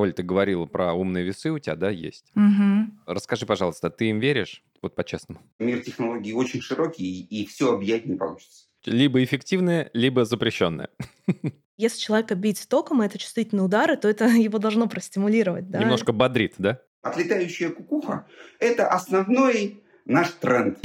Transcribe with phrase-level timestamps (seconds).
[0.00, 2.32] Оль, ты говорила про умные весы у тебя, да, есть?
[2.34, 2.90] Угу.
[3.04, 4.64] Расскажи, пожалуйста, ты им веришь?
[4.80, 5.42] Вот по-честному.
[5.58, 8.64] Мир технологий очень широкий, и все объять не получится.
[8.86, 10.88] Либо эффективное, либо запрещенное.
[11.76, 15.80] Если человека бить током, и это чувствительные удары, то это его должно простимулировать, да?
[15.80, 16.80] Немножко бодрит, да?
[17.02, 18.26] Отлетающая кукуха–
[18.58, 20.78] это основной наш тренд.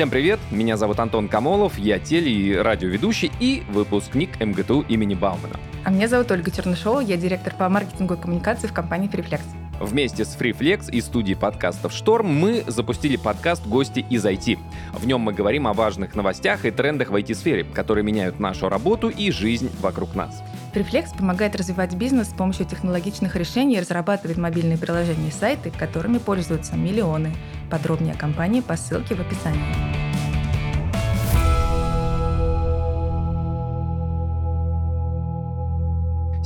[0.00, 5.60] Всем привет, меня зовут Антон Камолов, я теле- и радиоведущий и выпускник МГТУ имени Баумана.
[5.84, 9.42] А меня зовут Ольга Чернышова, я директор по маркетингу и коммуникации в компании Freeflex.
[9.78, 14.58] Вместе с FreeFlex и студией подкастов «Шторм» мы запустили подкаст «Гости из IT».
[14.94, 19.10] В нем мы говорим о важных новостях и трендах в IT-сфере, которые меняют нашу работу
[19.10, 20.42] и жизнь вокруг нас.
[20.72, 26.18] Freeflex помогает развивать бизнес с помощью технологичных решений и разрабатывает мобильные приложения и сайты, которыми
[26.18, 27.34] пользуются миллионы.
[27.70, 30.29] Подробнее о компании по ссылке в описании.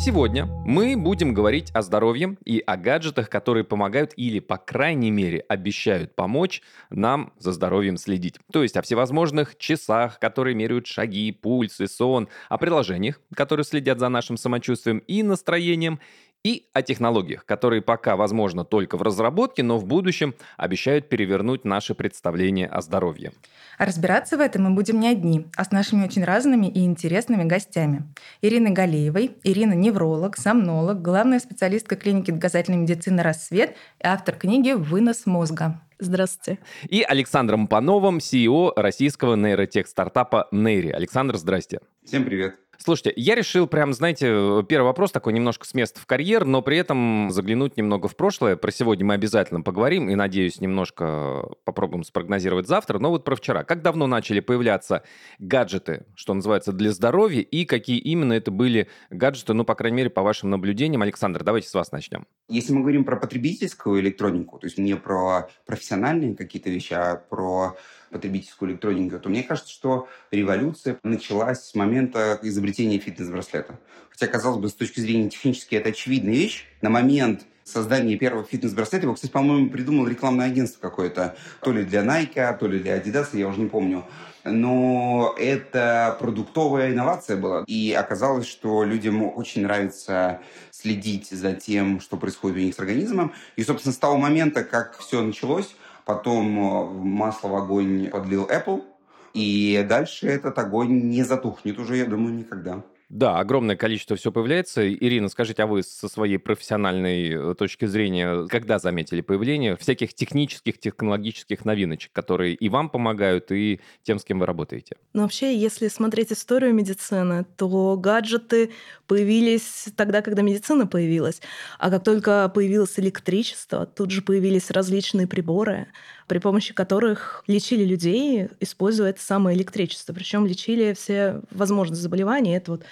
[0.04, 5.42] Сегодня мы будем говорить о здоровье и о гаджетах, которые помогают или, по крайней мере,
[5.48, 6.60] обещают помочь
[6.90, 8.38] нам за здоровьем следить.
[8.52, 13.98] То есть о всевозможных часах, которые меряют шаги, пульс и сон, о приложениях, которые следят
[13.98, 16.00] за нашим самочувствием и настроением,
[16.44, 21.94] и о технологиях, которые пока, возможно, только в разработке, но в будущем обещают перевернуть наше
[21.94, 23.32] представление о здоровье.
[23.78, 27.44] А разбираться в этом мы будем не одни, а с нашими очень разными и интересными
[27.44, 28.04] гостями.
[28.42, 29.32] Ириной Галеевой.
[29.42, 35.80] Ирина– невролог, сомнолог, главная специалистка клиники доказательной медицины «Рассвет» и автор книги «Вынос мозга».
[35.98, 36.60] Здравствуйте.
[36.88, 40.90] И Александром Пановым, CEO российского нейротех-стартапа Нейри.
[40.90, 41.80] Александр, здрасте.
[42.04, 42.63] Всем привет.
[42.78, 46.76] Слушайте, я решил прям, знаете, первый вопрос такой немножко с места в карьер, но при
[46.76, 48.56] этом заглянуть немного в прошлое.
[48.56, 52.98] Про сегодня мы обязательно поговорим и, надеюсь, немножко попробуем спрогнозировать завтра.
[52.98, 53.64] Но вот про вчера.
[53.64, 55.02] Как давно начали появляться
[55.38, 60.10] гаджеты, что называется, для здоровья, и какие именно это были гаджеты, ну, по крайней мере,
[60.10, 61.02] по вашим наблюдениям?
[61.02, 62.26] Александр, давайте с вас начнем.
[62.48, 67.76] Если мы говорим про потребительскую электронику, то есть не про профессиональные какие-то вещи, а про
[68.10, 73.78] потребительскую электронику, то мне кажется, что революция началась с момента изобретения фитнес-браслета.
[74.10, 76.66] Хотя, казалось бы, с точки зрения технически это очевидная вещь.
[76.82, 82.04] На момент создания первого фитнес-браслета, его, кстати, по-моему, придумал рекламное агентство какое-то, то ли для
[82.04, 84.04] Nike, то ли для Adidas, я уже не помню.
[84.44, 87.64] Но это продуктовая инновация была.
[87.66, 90.40] И оказалось, что людям очень нравится
[90.70, 93.32] следить за тем, что происходит у них с организмом.
[93.56, 98.84] И, собственно, с того момента, как все началось, Потом э, масло в огонь подлил Apple.
[99.32, 102.82] И дальше этот огонь не затухнет уже, я думаю, никогда.
[103.14, 104.92] Да, огромное количество все появляется.
[104.92, 110.80] Ирина, скажите, а вы со своей профессиональной э, точки зрения, когда заметили появление всяких технических,
[110.80, 114.96] технологических новиночек, которые и вам помогают, и тем, с кем вы работаете?
[115.12, 118.72] Ну, вообще, если смотреть историю медицины, то гаджеты
[119.06, 121.40] появились тогда, когда медицина появилась.
[121.78, 125.86] А как только появилось электричество, тут же появились различные приборы,
[126.26, 130.12] при помощи которых лечили людей, используя это самое электричество.
[130.12, 132.56] Причем лечили все возможные заболевания.
[132.56, 132.84] Это вот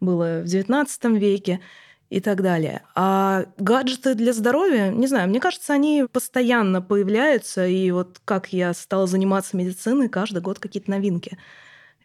[0.00, 1.60] было в XIX веке
[2.10, 2.82] и так далее.
[2.94, 8.74] А гаджеты для здоровья, не знаю, мне кажется, они постоянно появляются, и вот как я
[8.74, 11.38] стала заниматься медициной, каждый год какие-то новинки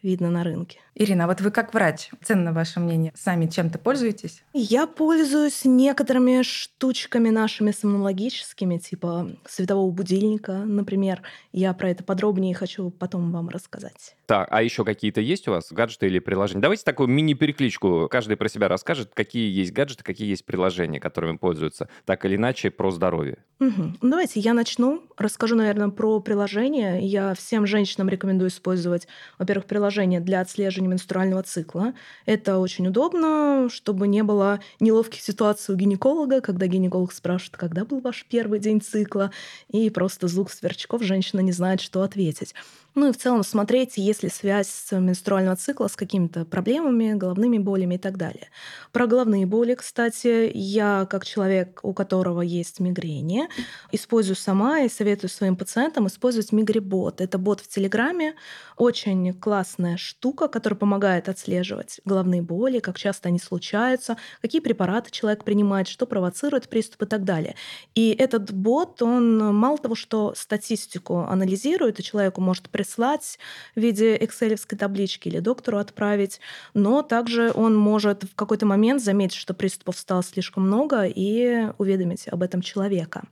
[0.06, 0.78] видно на рынке.
[0.94, 4.42] Ирина, а вот вы как врач, ценно ваше мнение, сами чем-то пользуетесь?
[4.54, 11.20] Я пользуюсь некоторыми штучками нашими сомнологическими, типа светового будильника, например.
[11.52, 14.16] Я про это подробнее хочу потом вам рассказать.
[14.24, 16.62] Так, а еще какие-то есть у вас гаджеты или приложения?
[16.62, 18.08] Давайте такую мини-перекличку.
[18.10, 21.88] Каждый про себя расскажет, какие есть гаджеты, какие есть приложения, которыми пользуются.
[22.06, 23.38] Так или иначе, про здоровье.
[23.60, 23.98] Угу.
[24.02, 25.02] Давайте я начну.
[25.18, 27.00] Расскажу, наверное, про приложения.
[27.00, 29.06] Я всем женщинам рекомендую использовать,
[29.38, 31.94] во-первых, приложение для отслеживания менструального цикла.
[32.26, 38.00] Это очень удобно, чтобы не было неловких ситуаций у гинеколога, когда гинеколог спрашивает, когда был
[38.00, 39.30] ваш первый день цикла,
[39.68, 42.54] и просто звук сверчков женщина не знает, что ответить.
[42.98, 47.96] Ну и в целом смотреть, есть ли связь менструального цикла с какими-то проблемами, головными болями
[47.96, 48.48] и так далее.
[48.90, 53.50] Про головные боли, кстати, я как человек, у которого есть мигрени,
[53.92, 57.20] использую сама и советую своим пациентам использовать мигрибот.
[57.20, 58.34] Это бот в Телеграме,
[58.78, 65.44] очень классная штука, которая помогает отслеживать головные боли, как часто они случаются, какие препараты человек
[65.44, 67.56] принимает, что провоцирует приступ и так далее.
[67.94, 73.38] И этот бот, он мало того, что статистику анализирует, и человеку может прислать
[73.74, 76.40] в виде экселевской таблички или доктору отправить,
[76.72, 82.28] но также он может в какой-то момент заметить, что приступов стало слишком много и уведомить
[82.28, 83.24] об этом человека.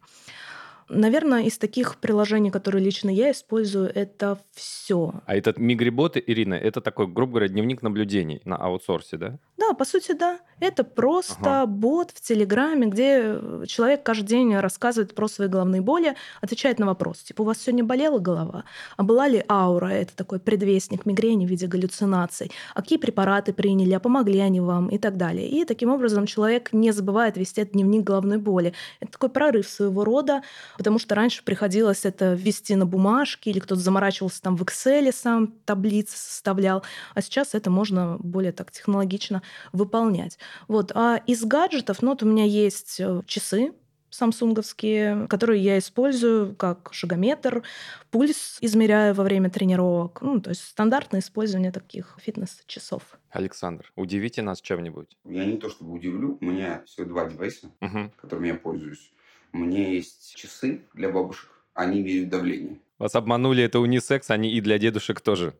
[0.94, 5.12] Наверное, из таких приложений, которые лично я использую, это все.
[5.26, 9.38] А этот Мигрибот, Ирина, это такой, грубо говоря, дневник наблюдений на аутсорсе, да?
[9.56, 10.38] Да, по сути, да.
[10.60, 11.66] Это просто ага.
[11.66, 17.18] бот в Телеграме, где человек каждый день рассказывает про свои головные боли, отвечает на вопрос.
[17.18, 18.64] Типа, у вас сегодня болела голова?
[18.96, 19.88] А была ли аура?
[19.88, 22.52] Это такой предвестник мигрени в виде галлюцинаций.
[22.74, 23.94] А какие препараты приняли?
[23.94, 24.88] А помогли они вам?
[24.88, 25.48] И так далее.
[25.48, 28.74] И таким образом человек не забывает вести дневник головной боли.
[29.00, 30.42] Это такой прорыв своего рода,
[30.84, 35.54] потому что раньше приходилось это ввести на бумажке, или кто-то заморачивался там в Excel сам
[35.64, 36.84] таблицы составлял,
[37.14, 39.42] а сейчас это можно более так технологично
[39.72, 40.38] выполнять.
[40.68, 40.92] Вот.
[40.94, 43.72] А из гаджетов, ну вот у меня есть э, часы,
[44.10, 47.62] самсунговские, которые я использую как шагометр,
[48.10, 50.20] пульс измеряю во время тренировок.
[50.20, 53.02] Ну, то есть стандартное использование таких фитнес-часов.
[53.30, 55.16] Александр, удивите нас чем-нибудь.
[55.24, 58.12] Я не то чтобы удивлю, у меня всего два девайса, угу.
[58.20, 59.10] которыми я пользуюсь.
[59.54, 62.80] Меня есть часы для бабушек, они меряют давление.
[62.98, 65.54] Вас обманули, это унисекс, они и для дедушек тоже.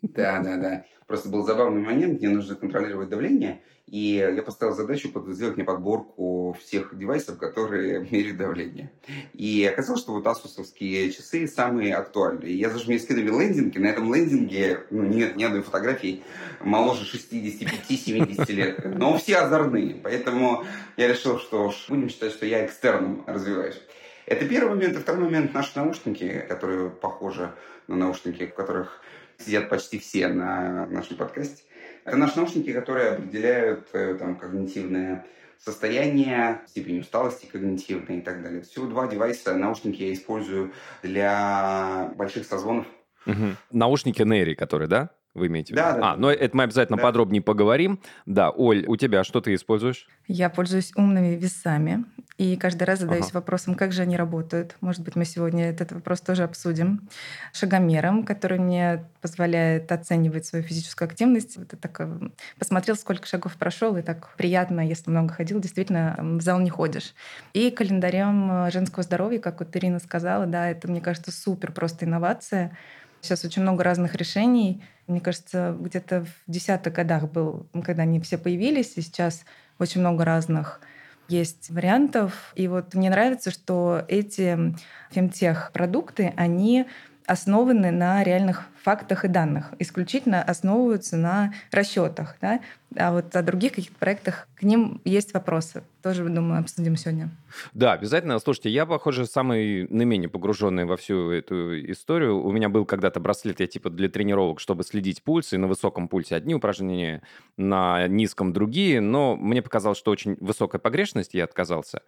[0.00, 0.84] Да, да, да.
[1.06, 3.60] Просто был забавный момент, мне нужно контролировать давление,
[3.90, 8.90] и я поставил задачу сделать мне подборку всех девайсов, которые меряют давление.
[9.32, 12.58] И оказалось, что вот асусовские часы самые актуальные.
[12.58, 16.22] Я даже мне скидывали лендинги, на этом лендинге ну, нет ни одной фотографии
[16.60, 19.94] моложе 65-70 лет, но все озорные.
[20.02, 20.64] Поэтому
[20.96, 23.80] я решил, что будем считать, что я экстерном развиваюсь.
[24.26, 24.96] Это первый момент.
[24.96, 27.54] И второй момент– наши наушники, которые похожи
[27.86, 29.00] на наушники, в которых
[29.38, 31.62] сидят почти все на нашем подкасте.
[32.08, 35.26] Это наши наушники, которые определяют э, там, когнитивное
[35.58, 38.62] состояние, степень усталости когнитивной и так далее.
[38.62, 39.54] Всего два девайса.
[39.54, 40.72] Наушники я использую
[41.02, 42.86] для больших созвонов.
[43.26, 43.56] Угу.
[43.72, 45.10] Наушники Нери, которые, да?
[45.38, 45.82] Вы имеете в виду?
[45.82, 46.12] Да, да.
[46.12, 47.02] А, но это мы обязательно да.
[47.02, 48.00] подробнее поговорим.
[48.26, 50.08] Да, Оль, у тебя что ты используешь?
[50.26, 52.04] Я пользуюсь умными весами.
[52.38, 53.38] И каждый раз задаюсь ага.
[53.38, 54.76] вопросом, как же они работают.
[54.80, 57.08] Может быть, мы сегодня этот вопрос тоже обсудим.
[57.52, 61.56] Шагомером, который мне позволяет оценивать свою физическую активность.
[61.56, 66.40] Это так, э, посмотрел, сколько шагов прошел, и так приятно, если много ходил, действительно в
[66.40, 67.12] зал не ходишь.
[67.54, 72.04] И календарем э, женского здоровья, как вот Ирина сказала, да, это, мне кажется, супер просто
[72.04, 72.76] инновация.
[73.20, 74.82] Сейчас очень много разных решений.
[75.06, 79.44] Мне кажется, где-то в десятых годах был, когда они все появились, и сейчас
[79.78, 80.80] очень много разных
[81.28, 82.52] есть вариантов.
[82.54, 84.74] И вот мне нравится, что эти
[85.10, 86.86] фемтех-продукты, они
[87.26, 92.36] основаны на реальных фактах и данных, исключительно основываются на расчетах.
[92.40, 92.60] Да?
[92.96, 95.82] А вот о других каких-то проектах к ним есть вопросы.
[96.02, 97.28] Тоже, думаю, обсудим сегодня.
[97.74, 98.38] Да, обязательно.
[98.38, 102.42] Слушайте, я, похоже, самый наименее погруженный во всю эту историю.
[102.42, 106.08] У меня был когда-то браслет, я типа для тренировок, чтобы следить пульс, и на высоком
[106.08, 107.22] пульсе одни упражнения,
[107.56, 112.02] на низком другие, но мне показалось, что очень высокая погрешность, я отказался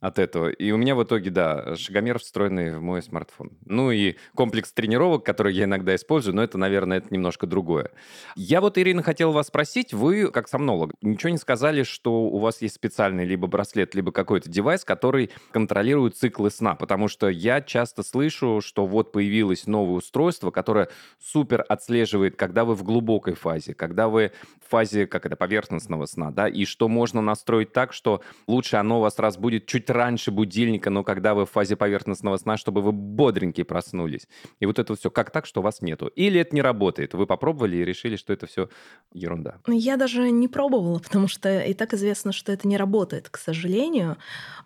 [0.00, 0.50] от этого.
[0.50, 3.52] И у меня в итоге, да, шагомер встроенный в мой смартфон.
[3.64, 7.90] Ну и комплекс тренировок, который я иногда использую, но это, наверное, это немножко другое.
[8.34, 12.62] Я вот, Ирина, хотел вас спросить, вы, как сомнолог, ничего не сказали, что у вас
[12.62, 18.02] есть специальный либо браслет, либо какой-то девайс, который контролирует циклы сна, потому что я часто
[18.02, 20.88] слышу, что вот появилось новое устройство, которое
[21.20, 24.32] супер отслеживает, когда вы в глубокой фазе, когда вы
[24.64, 29.00] в фазе, как это, поверхностного сна, да, и что можно настроить так, что лучше оно
[29.00, 33.64] вас разбудит чуть раньше будильника, но когда вы в фазе поверхностного сна, чтобы вы бодренькие
[33.64, 34.28] проснулись.
[34.60, 36.05] И вот это все как так, что вас нету.
[36.08, 37.14] Или это не работает?
[37.14, 38.68] Вы попробовали и решили, что это все
[39.12, 39.56] ерунда?
[39.66, 44.16] Я даже не пробовала, потому что и так известно, что это не работает, к сожалению.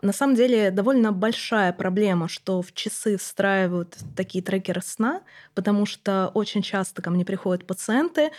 [0.02, 5.22] На самом деле довольно большая проблема, что в часы встраивают такие трекеры сна,
[5.54, 8.30] потому что очень часто ко мне приходят пациенты,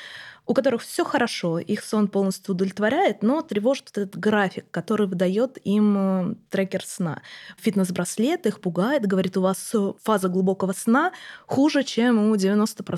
[0.48, 5.98] у которых все хорошо, их сон полностью удовлетворяет, но тревожит этот график, который выдает им
[5.98, 7.22] э, трекер сна.
[7.58, 11.14] Фитнес-браслет их пугает, говорит, у вас фаза глубокого сна
[11.46, 12.91] хуже, чем у 90%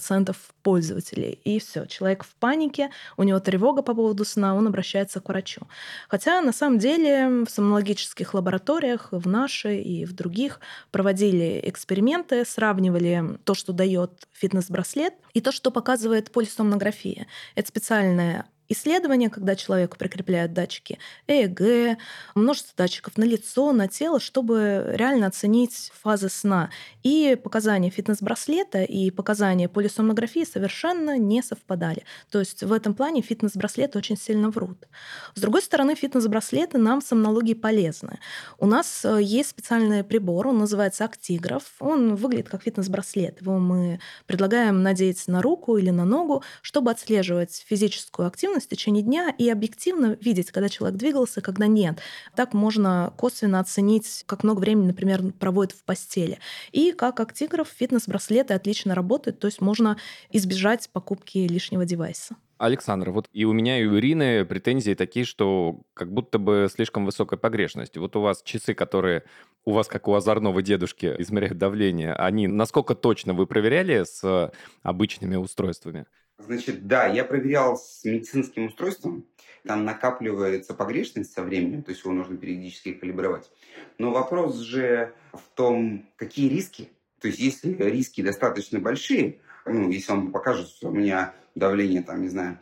[0.62, 1.40] пользователей.
[1.44, 5.62] И все, человек в панике, у него тревога по поводу сна, он обращается к врачу.
[6.10, 10.60] Хотя на самом деле в сомнологических лабораториях, в нашей и в других,
[10.92, 17.28] проводили эксперименты, сравнивали то, что дает фитнес-браслет, и то, что показывает полисомнография.
[17.56, 21.98] Это специальная исследования, когда человеку прикрепляют датчики ЭЭГ,
[22.36, 26.70] множество датчиков на лицо, на тело, чтобы реально оценить фазы сна.
[27.04, 32.04] И показания фитнес-браслета и показания полисомнографии совершенно не совпадали.
[32.32, 34.88] То есть в этом плане фитнес-браслеты очень сильно врут.
[35.36, 38.20] С другой стороны, фитнес-браслеты нам в сомнологии полезны.
[38.58, 41.64] У нас э, есть специальный прибор, он называется актиграф.
[41.80, 43.42] Он выглядит как фитнес-браслет.
[43.42, 48.70] Его мы предлагаем надеть на руку или на ногу, чтобы отслеживать физическую активность активность в
[48.70, 52.00] течение дня и объективно видеть, когда человек двигался, когда нет.
[52.36, 56.40] Так можно косвенно оценить, как много времени, например, проводит в постели.
[56.72, 59.98] И как актиграф фитнес-браслеты отлично работают, то есть можно
[60.32, 62.36] избежать покупки лишнего девайса.
[62.60, 67.06] Александр, вот и у меня, и у Ирины претензии такие, что как будто бы слишком
[67.06, 67.98] высокая погрешность.
[67.98, 69.24] Вот у вас часы, которые
[69.66, 74.52] у вас, как у озорного дедушки, измеряют давление, они насколько точно вы проверяли с
[74.84, 76.06] обычными устройствами?
[76.38, 79.26] Значит, да, я проверял с медицинским устройством.
[79.66, 83.50] Там накапливается погрешность со временем, то есть его нужно периодически калибровать.
[83.98, 86.90] Но вопрос же в том, какие риски.
[87.22, 92.22] То есть если риски достаточно большие, ну, если он покажет, что у меня давление, там,
[92.22, 92.60] не знаю,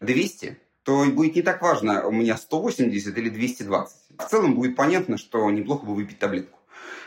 [0.00, 3.96] 200, то будет не так важно, у меня 180 или 220.
[4.18, 6.58] В целом будет понятно, что неплохо бы выпить таблетку.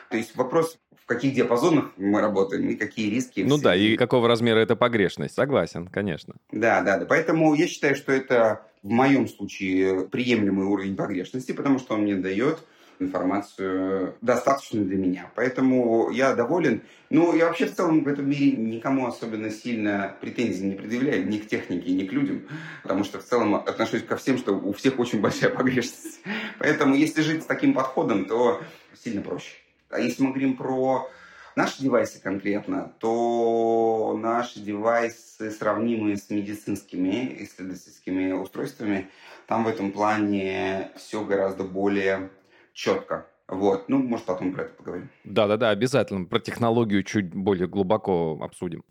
[0.09, 0.77] То есть вопрос,
[1.07, 3.39] каких диапазонах мы работаем и какие риски.
[3.39, 5.33] Ну да, и какого размера эта погрешность.
[5.33, 6.35] Согласен, конечно.
[6.51, 7.05] Да, да, да.
[7.05, 12.15] Поэтому я считаю, что это в моем случае приемлемый уровень погрешности, потому что он мне
[12.15, 12.59] дает
[12.99, 15.31] информацию достаточную для меня.
[15.35, 16.81] Поэтому я доволен.
[17.09, 21.37] Ну, я вообще в целом в этом мире никому особенно сильно претензий не предъявляю, ни
[21.37, 22.47] к технике, ни к людям,
[22.83, 26.19] потому что в целом отношусь ко всем, что у всех очень большая погрешность.
[26.59, 28.61] Поэтому если жить с таким подходом, то
[28.93, 29.51] сильно проще.
[29.89, 31.09] А если мы говорим про
[31.55, 39.09] наши девайсы конкретно, то наши девайсы, сравнимые с медицинскими исследовательскими устройствами,
[39.47, 42.29] там в этом плане все гораздо более
[42.73, 43.25] четко.
[43.47, 43.87] Вот.
[43.87, 45.09] Ну, может, потом про это поговорим.
[45.23, 46.25] Да-да-да, обязательно.
[46.25, 48.83] Про технологию чуть более глубоко обсудим.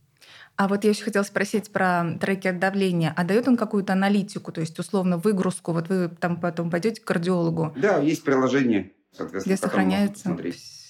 [0.56, 3.12] А вот я еще хотела спросить про трекер давления.
[3.14, 5.72] А дает он какую-то аналитику, то есть условно выгрузку?
[5.72, 7.74] Вот вы там потом пойдете к кардиологу.
[7.76, 10.36] Да, есть приложение, соответственно, где сохраняются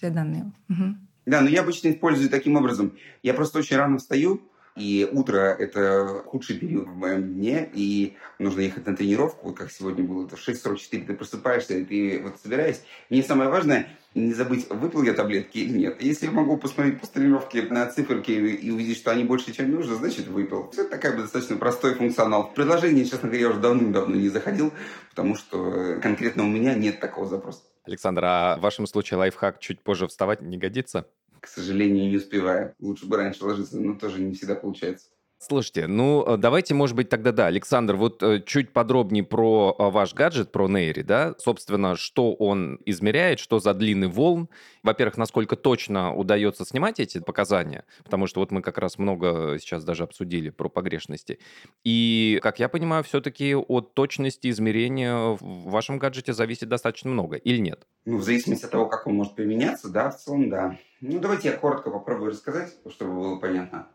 [0.06, 0.52] все данные.
[0.68, 0.96] Угу.
[1.26, 2.96] Да, но я обычно использую таким образом.
[3.22, 4.40] Я просто очень рано встаю,
[4.76, 9.72] и утро– это худший период в моем дне, и нужно ехать на тренировку, вот как
[9.72, 12.82] сегодня было, это в 6.44 ты просыпаешься, и ты вот собираешься.
[13.10, 16.00] Мне самое важное– не забыть, выпил я таблетки или нет.
[16.00, 19.96] Если я могу посмотреть по тренировке на циферки и увидеть, что они больше, чем нужно,
[19.96, 20.70] значит, выпил.
[20.72, 22.48] Это такая достаточно простой функционал.
[22.48, 24.72] В приложение, честно говоря, я уже давным-давно не заходил,
[25.10, 27.60] потому что конкретно у меня нет такого запроса.
[27.86, 31.06] Александр, а в вашем случае лайфхак чуть позже вставать не годится?
[31.46, 32.74] к сожалению, не успеваю.
[32.80, 35.10] Лучше бы раньше ложиться, но тоже не всегда получается.
[35.38, 37.46] Слушайте, ну э, давайте, может быть, тогда да.
[37.46, 42.80] Александр, вот э, чуть подробнее про э, ваш гаджет, про Нейри, да, собственно, что он
[42.86, 44.48] измеряет, что за длины волн.
[44.82, 49.84] Во-первых, насколько точно удается снимать эти показания, потому что вот мы как раз много сейчас
[49.84, 51.38] даже обсудили про погрешности.
[51.84, 57.58] И, как я понимаю, все-таки от точности измерения в вашем гаджете зависит достаточно много, или
[57.58, 57.86] нет?
[58.06, 60.78] Ну, в зависимости от того, как он может применяться, да, в целом, да.
[61.02, 63.88] Ну, давайте я коротко попробую рассказать, чтобы было понятно.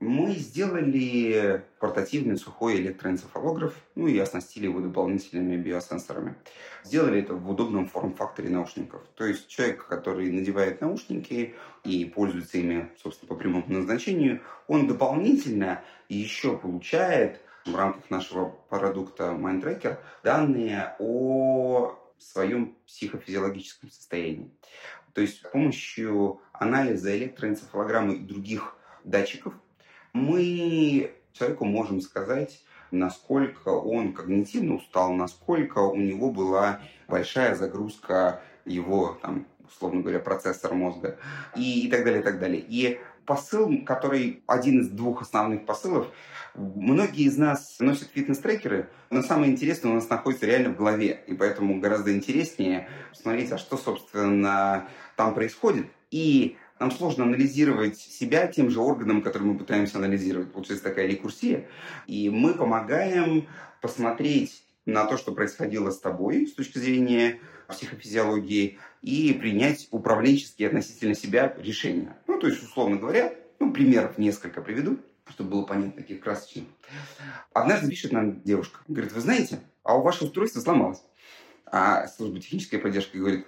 [0.00, 6.36] Мы сделали портативный сухой электроэнцефалограф, ну и оснастили его дополнительными биосенсорами.
[6.84, 9.02] Сделали это в удобном форм-факторе наушников.
[9.16, 15.82] То есть человек, который надевает наушники и пользуется ими, собственно, по прямому назначению, он дополнительно
[16.08, 24.52] еще получает в рамках нашего продукта MindTracker данные о своем психофизиологическом состоянии.
[25.12, 29.54] То есть с помощью анализа электроэнцефалограммы и других датчиков
[30.12, 32.60] мы человеку можем сказать,
[32.90, 40.74] насколько он когнитивно устал, насколько у него была большая загрузка его, там, условно говоря, процессор
[40.74, 41.18] мозга
[41.56, 42.64] и, и так далее, и так далее.
[42.66, 46.08] И посыл, который один из двух основных посылов,
[46.54, 51.34] многие из нас носят фитнес-трекеры, но самое интересное у нас находится реально в голове, и
[51.34, 55.86] поэтому гораздо интереснее посмотреть, а что, собственно, там происходит.
[56.10, 60.52] И нам сложно анализировать себя тем же органом, который мы пытаемся анализировать.
[60.52, 61.68] Получается такая рекурсия.
[62.06, 63.48] И мы помогаем
[63.80, 71.14] посмотреть на то, что происходило с тобой с точки зрения психофизиологии, и принять управленческие относительно
[71.14, 72.16] себя решения.
[72.26, 76.64] Ну, то есть, условно говоря, ну, примеров несколько приведу, чтобы было понятно, таких красочных.
[77.52, 81.02] Однажды пишет нам девушка, говорит, вы знаете, а у вашего устройства сломалось.
[81.66, 83.46] А служба технической поддержки говорит,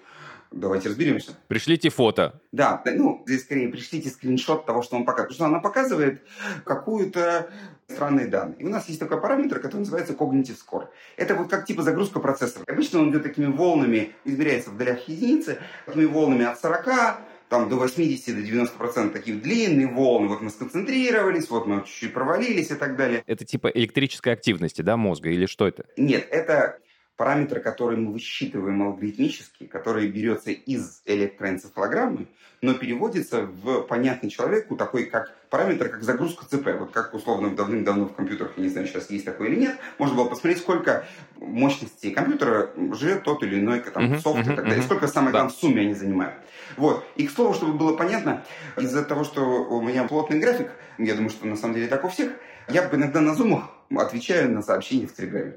[0.50, 1.32] Давайте разберемся.
[1.46, 2.40] Пришлите фото.
[2.50, 5.28] Да, ну, здесь скорее пришлите скриншот того, что он показывает.
[5.28, 6.22] Потому что она показывает
[6.64, 7.50] какую-то
[7.88, 8.56] странные данные.
[8.58, 10.88] И у нас есть такой параметр, который называется cognitive score.
[11.16, 12.64] Это вот как типа загрузка процессора.
[12.66, 17.76] Обычно он идет такими волнами, измеряется в долях единицы, такими волнами от 40 там до
[17.76, 20.28] 80, до 90 процентов такие длинные волны.
[20.28, 23.24] Вот мы сконцентрировались, вот мы чуть-чуть провалились и так далее.
[23.26, 25.84] Это типа электрической активности, да, мозга, или что это?
[25.96, 26.78] Нет, это
[27.20, 32.28] параметр, который мы высчитываем алгоритмически, который берется из электроэнцефалограммы,
[32.62, 36.68] но переводится в понятный человеку, такой как параметр, как загрузка ЦП.
[36.78, 40.16] Вот как условно давным-давно в компьютерах, я не знаю, сейчас есть такое или нет, можно
[40.16, 41.04] было посмотреть, сколько
[41.36, 44.78] мощности компьютера жрет тот или иной там, uh-huh, софт uh-huh, и так далее.
[44.78, 44.84] Uh-huh.
[44.84, 45.46] Сколько, самое да.
[45.46, 46.36] в сумме они занимают.
[46.78, 47.04] Вот.
[47.16, 48.46] И, к слову, чтобы было понятно,
[48.78, 52.08] из-за того, что у меня плотный график, я думаю, что на самом деле так у
[52.08, 52.32] всех,
[52.72, 55.56] я иногда на зумах отвечаю на сообщения в Телеграме.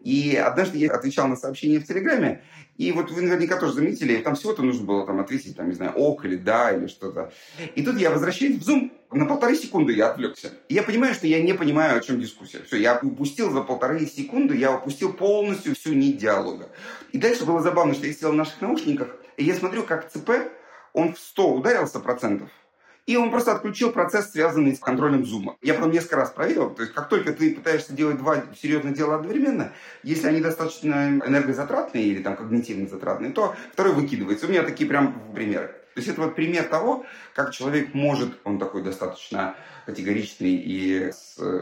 [0.00, 2.42] И однажды я отвечал на сообщение в Телеграме,
[2.76, 5.92] и вот вы наверняка тоже заметили, там всего-то нужно было там ответить, там, не знаю,
[5.92, 7.32] ок или да, или что-то.
[7.74, 10.52] И тут я возвращаюсь в Zoom, на полторы секунды я отвлекся.
[10.68, 12.60] И я понимаю, что я не понимаю, о чем дискуссия.
[12.66, 16.68] Все, я упустил за полторы секунды, я упустил полностью всю нить диалога.
[17.12, 20.30] И дальше было забавно, что я сидел в наших наушниках, и я смотрю, как ЦП,
[20.92, 22.50] он в 100 ударился процентов,
[23.08, 25.56] и он просто отключил процесс, связанный с контролем зума.
[25.62, 26.68] Я потом несколько раз проверил.
[26.68, 29.72] То есть, как только ты пытаешься делать два серьезных дела одновременно,
[30.02, 34.44] если они достаточно энергозатратные или там когнитивно затратные, то второй выкидывается.
[34.44, 35.77] У меня такие прям примеры.
[35.98, 41.10] То есть это вот пример того, как человек может, он такой достаточно категоричный и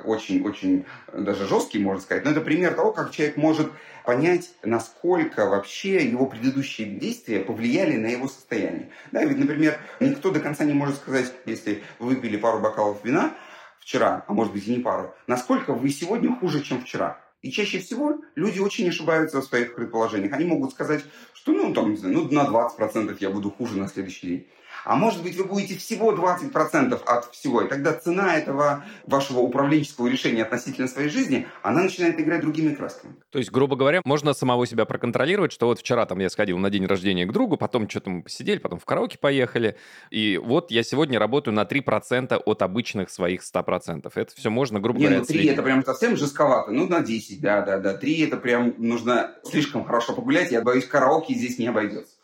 [0.04, 3.72] очень-очень даже жесткий, можно сказать, но это пример того, как человек может
[4.04, 8.90] понять, насколько вообще его предыдущие действия повлияли на его состояние.
[9.10, 13.32] Да, ведь, например, никто до конца не может сказать, если вы выпили пару бокалов вина
[13.80, 17.25] вчера, а может быть и не пару, насколько вы сегодня хуже, чем вчера.
[17.42, 20.32] И чаще всего люди очень ошибаются в своих предположениях.
[20.32, 23.88] Они могут сказать, что ну, там, не знаю, ну, на 20% я буду хуже на
[23.88, 24.46] следующий день.
[24.85, 27.62] А может быть, вы будете всего 20% от всего.
[27.62, 33.16] И тогда цена этого вашего управленческого решения относительно своей жизни, она начинает играть другими красками.
[33.30, 36.71] То есть, грубо говоря, можно самого себя проконтролировать, что вот вчера там я сходил на
[36.71, 39.76] день рождения к другу, потом что-то мы посидели, потом в караоке поехали,
[40.11, 44.11] и вот я сегодня работаю на 3% от обычных своих 100%.
[44.14, 45.52] Это все можно, грубо Не, говоря, ну 3 отследить.
[45.52, 46.71] это прям совсем жестковато.
[46.71, 47.95] Ну, на 10, да, да, да.
[47.95, 50.50] 3 это прям нужно слишком хорошо погулять.
[50.50, 52.15] Я боюсь, караоке здесь не обойдется.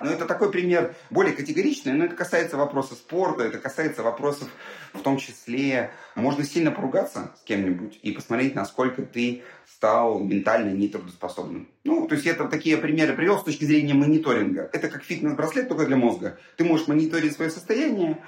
[0.00, 4.48] Но это такой пример более категоричный, но это касается вопросов спорта, это касается вопросов
[4.92, 11.68] в том числе, можно сильно поругаться с кем-нибудь и посмотреть, насколько ты стал ментально нетрудоспособным.
[11.84, 14.68] Ну, то есть это такие примеры привел с точки зрения мониторинга.
[14.72, 16.38] Это как фитнес-браслет, только для мозга.
[16.56, 18.18] Ты можешь мониторить свое состояние,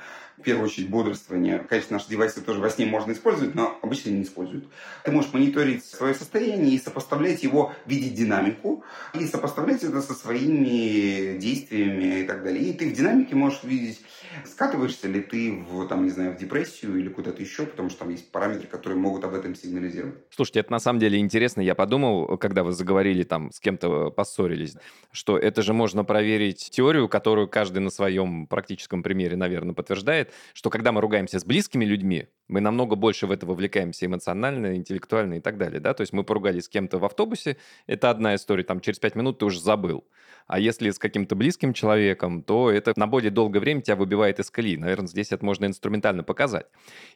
[0.43, 1.61] в первую очередь бодрствование.
[1.61, 4.65] Конечно, наши девайсы тоже во сне можно использовать, но обычно не используют.
[5.05, 8.85] Ты можешь мониторить свое состояние и сопоставлять его, видеть динамику,
[9.15, 12.65] и сопоставлять это со своими действиями и так далее.
[12.65, 14.01] И ты в динамике можешь видеть,
[14.45, 18.11] скатываешься ли ты в, там, не знаю, в депрессию или куда-то еще, потому что там
[18.11, 20.15] есть параметры, которые могут об этом сигнализировать.
[20.31, 21.61] Слушайте, это на самом деле интересно.
[21.61, 24.77] Я подумал, когда вы заговорили там, с кем-то поссорились,
[25.11, 30.71] что это же можно проверить теорию, которую каждый на своем практическом примере, наверное, подтверждает, что
[30.71, 35.41] когда мы ругаемся с близкими людьми, мы намного больше в это вовлекаемся эмоционально, интеллектуально и
[35.41, 38.81] так далее, да, то есть мы поругались с кем-то в автобусе, это одна история, там
[38.81, 40.05] через пять минут ты уже забыл.
[40.47, 44.51] А если с каким-то близким человеком, то это на более долгое время тебя выбивает из
[44.51, 44.77] колеи.
[44.77, 46.67] Наверное, здесь это можно инструментально показать.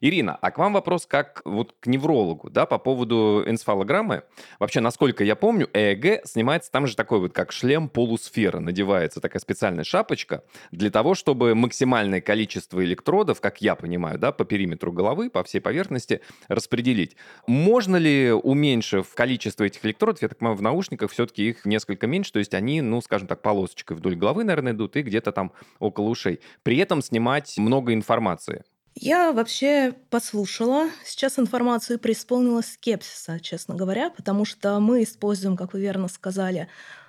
[0.01, 4.23] Ирина, а к вам вопрос как вот к неврологу, да, по поводу энцефалограммы.
[4.59, 9.41] Вообще, насколько я помню, ЭЭГ снимается там же такой вот, как шлем полусфера, надевается такая
[9.41, 15.26] специальная шапочка для того, чтобы максимальное количество электродов, как я понимаю, да, по периметру головы
[15.31, 17.17] по всей поверхности распределить.
[17.47, 22.33] Можно ли, уменьшив количество этих электродов, я так понимаю, в наушниках все-таки их несколько меньше,
[22.33, 26.09] то есть они, ну, скажем так, полосочкой вдоль головы, наверное, идут и где-то там около
[26.09, 26.41] ушей.
[26.63, 28.65] При этом снимать много информации.
[28.99, 35.75] Я вообще послушала сейчас информацию и преисполнилась скепсиса, честно говоря, потому что мы используем, как
[35.75, 36.69] вы верно сказали,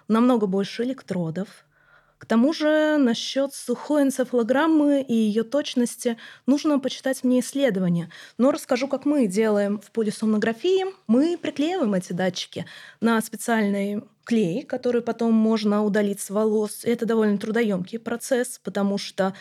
[0.09, 1.65] намного больше электродов,
[2.17, 8.09] к тому же насчет сухой энцефалограммы и ее точности нужно почитать мне исследования.
[8.37, 10.85] Но расскажу, как мы делаем в полисомнографии.
[11.05, 12.65] Мы приклеиваем эти датчики
[13.01, 16.81] на специальный клей, который потом можно удалить с волос.
[16.83, 19.33] Это довольно трудоемкий процесс, потому что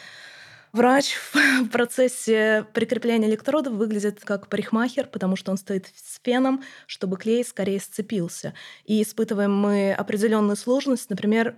[0.73, 7.17] Врач в процессе прикрепления электродов выглядит как парикмахер, потому что он стоит с феном, чтобы
[7.17, 8.53] клей скорее сцепился.
[8.85, 11.57] И испытываем мы определенную сложность, например,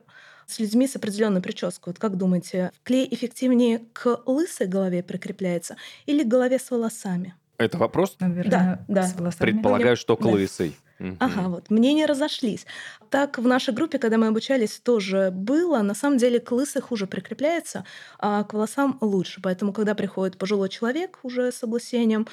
[0.48, 1.92] с людьми с определенной прической.
[1.92, 7.34] Вот как думаете, клей эффективнее к лысой голове прикрепляется или к голове с волосами?
[7.58, 8.16] Это вопрос?
[8.18, 9.50] Наверное, да, с волосами.
[9.50, 10.76] Предполагаю, что к лысой.
[11.20, 11.70] Ага, вот.
[11.70, 12.66] Мнения разошлись.
[13.10, 15.82] Так в нашей группе, когда мы обучались, тоже было.
[15.82, 17.84] На самом деле к лысой хуже прикрепляется,
[18.18, 19.40] а к волосам лучше.
[19.40, 22.26] Поэтому, когда приходит пожилой человек уже с облысением,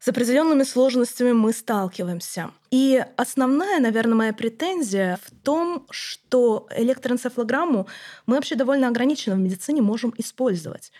[0.00, 2.52] с определенными сложностями мы сталкиваемся.
[2.70, 7.88] И основная, наверное, моя претензия в том, что электроэнцефалограмму
[8.26, 10.92] мы вообще довольно ограниченно в медицине можем использовать.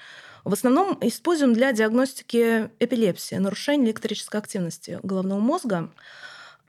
[0.45, 5.91] В основном используем для диагностики эпилепсии, нарушения электрической активности головного мозга.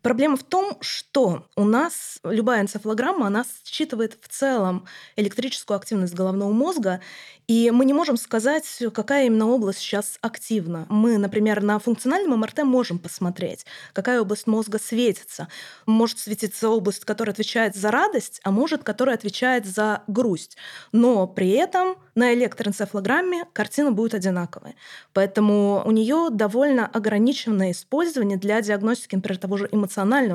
[0.02, 4.86] Проблема в том, что у нас любая энцефалограмма, она считывает в целом
[5.18, 7.02] электрическую активность головного мозга,
[7.48, 10.86] и мы не можем сказать, какая именно область сейчас активна.
[10.88, 15.48] Мы, например, на функциональном МРТ можем посмотреть, какая область мозга светится.
[15.86, 20.58] Может светиться область, которая отвечает за радость, а может, которая отвечает за грусть.
[20.92, 24.76] Но при этом на электроэнцефалограмме картина будет одинаковая.
[25.14, 29.89] Поэтому у нее довольно ограниченное использование для диагностики, например, того же эмоционального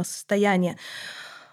[0.04, 0.76] состояния.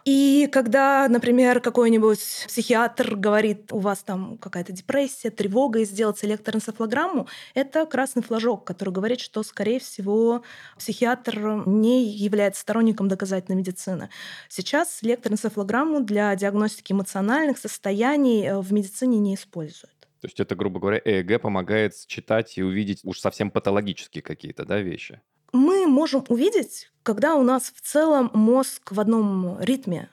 [0.03, 7.27] И когда, например, какой-нибудь психиатр говорит, у вас там какая-то депрессия, тревога, и сделать электроэнцефалограмму,
[7.53, 10.43] это красный флажок, который говорит, что, скорее всего,
[10.77, 14.09] психиатр не является сторонником доказательной медицины.
[14.49, 19.95] Сейчас электроэнцефалограмму для диагностики эмоциональных состояний э, в медицине не используют.
[20.21, 24.79] То есть это, грубо говоря, ЭЭГ помогает читать и увидеть уж совсем патологические какие-то да,
[24.79, 25.19] вещи?
[25.53, 30.09] Мы можем увидеть, когда у нас в целом мозг в одном ритме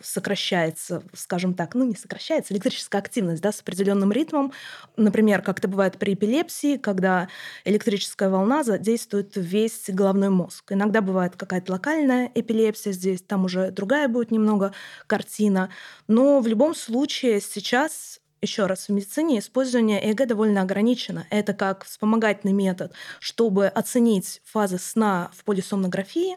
[0.00, 4.52] сокращается, скажем так, ну не сокращается, электрическая активность да, с определенным ритмом.
[4.96, 7.28] Например, как это бывает при эпилепсии, когда
[7.64, 10.72] электрическая волна задействует весь головной мозг.
[10.72, 14.74] Иногда бывает какая-то локальная эпилепсия здесь, там уже другая будет немного
[15.06, 15.70] картина.
[16.08, 21.26] Но в любом случае сейчас еще раз, в медицине использование ЭЭГ довольно ограничено.
[21.30, 26.36] Это как вспомогательный метод, чтобы оценить фазы сна в полисомнографии,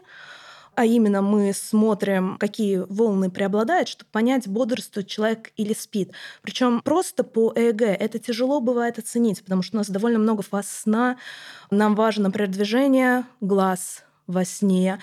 [0.76, 6.12] а именно мы смотрим, какие волны преобладают, чтобы понять, бодрствует человек или спит.
[6.42, 10.70] Причем просто по ЭЭГ это тяжело бывает оценить, потому что у нас довольно много фаз
[10.70, 11.16] сна.
[11.70, 15.00] Нам важно, например, движение глаз во сне,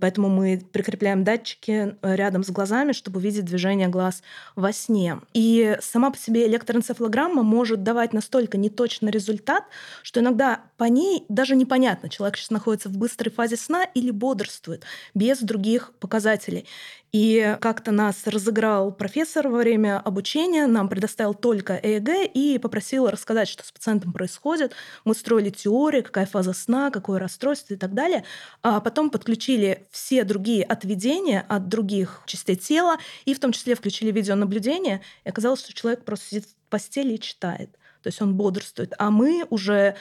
[0.00, 4.22] Поэтому мы прикрепляем датчики э, рядом с глазами, чтобы увидеть движение глаз
[4.56, 5.20] во сне.
[5.32, 9.64] И сама по себе электроэнцефалограмма может давать настолько неточный результат,
[10.02, 14.84] что иногда по ней даже непонятно, человек сейчас находится в быстрой фазе сна или бодрствует,
[15.14, 16.66] без других показателей.
[17.14, 23.46] И как-то нас разыграл профессор во время обучения, нам предоставил только ЭЭГ и попросил рассказать,
[23.46, 24.72] что с пациентом происходит.
[25.04, 28.24] Мы строили теорию, какая фаза сна, какое расстройство и так далее.
[28.62, 34.10] А потом подключили все другие отведения от других частей тела, и в том числе включили
[34.10, 35.02] видеонаблюдение.
[35.24, 38.92] И оказалось, что человек просто сидит в постели и читает то есть он бодрствует.
[38.98, 39.96] А мы уже,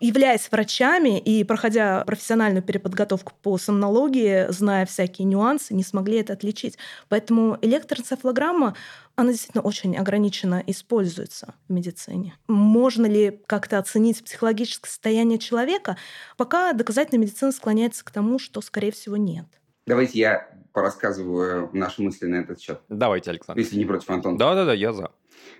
[0.00, 6.78] являясь врачами и проходя профессиональную переподготовку по сомнологии, зная всякие нюансы, не смогли это отличить.
[7.08, 8.74] Поэтому электроэнцефалограмма,
[9.14, 12.34] она действительно очень ограниченно используется в медицине.
[12.48, 15.96] Можно ли как-то оценить психологическое состояние человека?
[16.36, 19.46] Пока доказательная медицина склоняется к тому, что, скорее всего, нет.
[19.86, 22.80] Давайте я порассказываю наши мысли на этот счет.
[22.88, 23.60] Давайте, Александр.
[23.60, 24.36] Если не против, Антон.
[24.36, 25.12] Да-да-да, я за.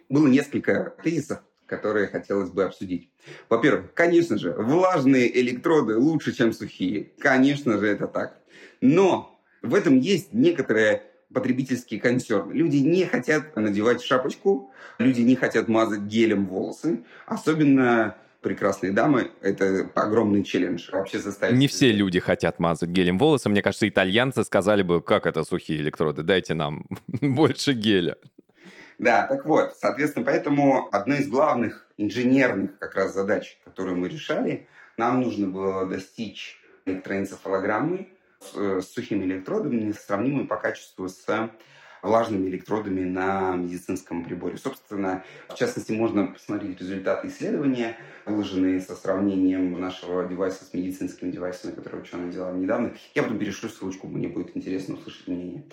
[0.09, 3.11] Было несколько тезисов, которые хотелось бы обсудить.
[3.49, 7.11] Во-первых, конечно же, влажные электроды лучше, чем сухие.
[7.19, 8.39] Конечно же, это так.
[8.81, 12.53] Но в этом есть некоторые потребительские консерны.
[12.53, 19.91] Люди не хотят надевать шапочку, люди не хотят мазать гелем волосы, особенно прекрасные дамы, это
[19.95, 21.57] огромный челлендж вообще заставить.
[21.57, 23.49] Не все люди хотят мазать гелем волосы.
[23.49, 28.17] Мне кажется, итальянцы сказали бы, как это сухие электроды, дайте нам больше геля.
[28.99, 34.69] Да, так вот, соответственно, поэтому одна из главных инженерных как раз задач, которую мы решали,
[34.97, 38.09] нам нужно было достичь электроэнцефалограммы
[38.41, 41.25] с, э, с сухими электродами, несравнимой по качеству с
[42.05, 44.59] влажными электродами на медицинском приборе.
[44.59, 51.75] Собственно, в частности, можно посмотреть результаты исследования, выложенные со сравнением нашего девайса с медицинскими девайсами,
[51.75, 52.93] которые ученые делали недавно.
[53.15, 55.65] Я потом перешлю ссылочку, мне будет интересно услышать мнение.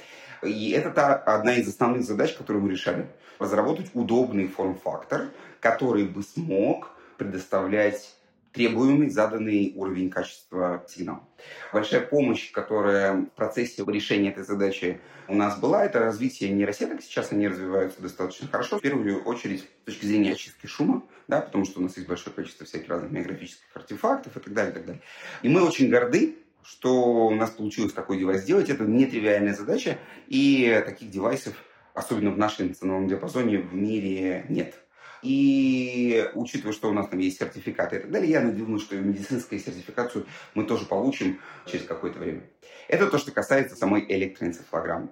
[0.41, 3.07] И это та, одна из основных задач, которую мы решали.
[3.37, 8.15] Разработать удобный форм-фактор, который бы смог предоставлять
[8.53, 11.27] требуемый заданный уровень качества сигнала.
[11.73, 17.01] Большая помощь, которая в процессе решения этой задачи у нас была, это развитие нейросеток.
[17.01, 18.77] Сейчас они развиваются достаточно хорошо.
[18.77, 22.35] В первую очередь с точки зрения очистки шума, да, потому что у нас есть большое
[22.35, 25.01] количество всяких разных миографических артефактов и так далее, и так далее.
[25.41, 28.69] И мы очень горды, что у нас получилось такой девайс сделать.
[28.69, 31.55] Это нетривиальная задача, и таких девайсов,
[31.93, 34.75] особенно в нашем ценовом диапазоне, в мире нет.
[35.21, 39.59] И учитывая, что у нас там есть сертификаты и так далее, я думаю, что медицинскую
[39.59, 42.43] сертификацию мы тоже получим через какое-то время.
[42.87, 45.09] Это то, что касается самой электроэнцефалограммы.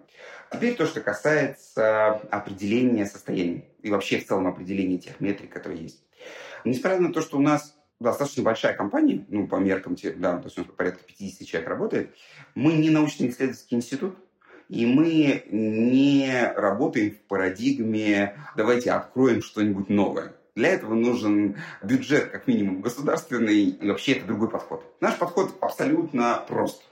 [0.51, 6.03] Теперь то, что касается определения состояния и вообще в целом определения тех метрик, которые есть.
[6.65, 10.57] Несмотря на то, что у нас достаточно большая компания, ну, по меркам, да, то есть
[10.57, 12.15] у нас порядка 50 человек работает,
[12.55, 14.17] мы не научно-исследовательский институт,
[14.69, 20.33] и мы не работаем в парадигме «давайте откроем что-нибудь новое».
[20.55, 24.83] Для этого нужен бюджет, как минимум, государственный, и вообще это другой подход.
[25.01, 26.83] Наш подход абсолютно прост.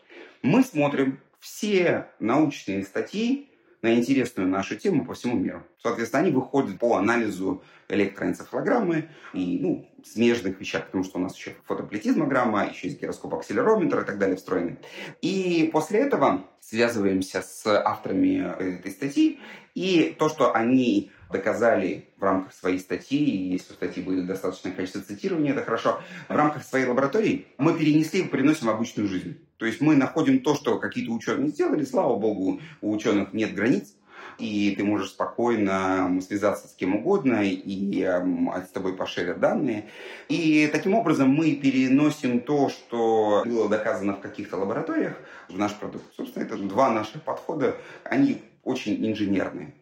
[0.42, 3.50] Мы смотрим все научные статьи
[3.82, 5.64] на интересную нашу тему по всему миру.
[5.82, 11.56] Соответственно, они выходят по анализу электроэнцефалограммы и ну, смежных вещах, потому что у нас еще
[11.66, 14.78] фотоплетизмограмма, еще есть гироскоп-акселерометр и так далее встроены.
[15.22, 19.40] И после этого связываемся с авторами этой статьи,
[19.78, 24.72] и то, что они доказали в рамках своей статьи, и если у статьи будет достаточное
[24.72, 29.38] количество цитирования, это хорошо, в рамках своей лаборатории мы перенесли и приносим в обычную жизнь.
[29.58, 33.94] То есть мы находим то, что какие-то ученые сделали, слава богу, у ученых нет границ,
[34.40, 39.90] и ты можешь спокойно связаться с кем угодно, и э, с тобой пошерят данные.
[40.28, 45.18] И таким образом мы переносим то, что было доказано в каких-то лабораториях,
[45.50, 46.06] в наш продукт.
[46.16, 49.74] Собственно, это два наших подхода, они очень инженерные.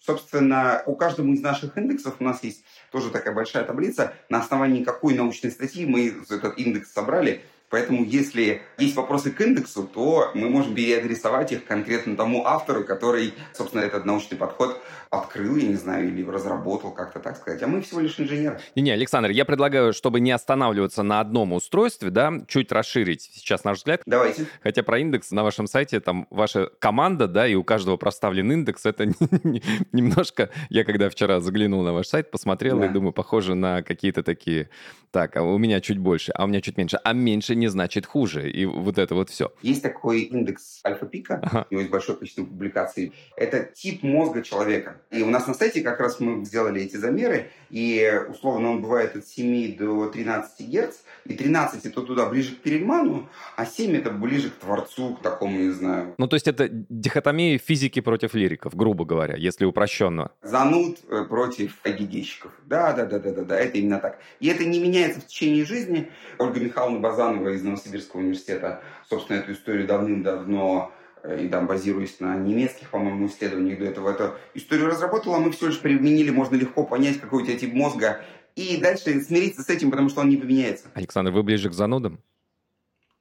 [0.00, 4.84] Собственно, у каждого из наших индексов у нас есть тоже такая большая таблица, на основании
[4.84, 7.42] какой научной статьи мы этот индекс собрали–
[7.74, 13.34] Поэтому, если есть вопросы к индексу, то мы можем переадресовать их конкретно тому автору, который,
[13.52, 17.62] собственно, этот научный подход открыл, я не знаю, или разработал, как-то так сказать.
[17.62, 18.60] А мы всего лишь инженеры.
[18.74, 23.78] Не-не, Александр, я предлагаю, чтобы не останавливаться на одном устройстве, да, чуть расширить сейчас наш
[23.78, 24.02] взгляд.
[24.06, 24.46] Давайте.
[24.62, 28.86] Хотя про индекс на вашем сайте, там ваша команда, да, и у каждого проставлен индекс,
[28.86, 29.06] это
[29.92, 30.50] немножко...
[30.68, 32.86] Я когда вчера заглянул на ваш сайт, посмотрел да.
[32.86, 34.68] и думаю, похоже на какие-то такие...
[35.10, 36.98] Так, а у меня чуть больше, а у меня чуть меньше.
[37.04, 38.50] А меньше не значит хуже.
[38.50, 39.52] И вот это вот все.
[39.62, 41.66] Есть такой индекс альфа-пика, ага.
[41.70, 43.12] у него есть большое количество публикаций.
[43.36, 45.00] Это тип мозга человека.
[45.10, 49.16] И у нас на сайте как раз мы сделали эти замеры, и условно он бывает
[49.16, 50.96] от 7 до 13 Гц,
[51.26, 55.58] и 13 это туда ближе к Перельману, а 7 это ближе к Творцу, к такому,
[55.58, 56.14] не знаю.
[56.18, 60.30] Ну, то есть это дихотомия физики против лириков, грубо говоря, если упрощенно.
[60.42, 62.52] Зануд э, против агигейщиков.
[62.66, 64.18] Да, да, да, да, да, да, это именно так.
[64.40, 66.10] И это не меняется в течение жизни.
[66.38, 70.92] Ольга Михайловна Базанова из Новосибирского университета, собственно, эту историю давным-давно
[71.24, 75.68] Э, и там базируясь на немецких, по-моему, исследованиях до этого, эту историю разработала, мы все
[75.68, 78.22] лишь применили, можно легко понять, какой у тебя тип мозга,
[78.56, 80.86] и дальше смириться с этим, потому что он не поменяется.
[80.92, 82.20] Александр, вы ближе к занудам?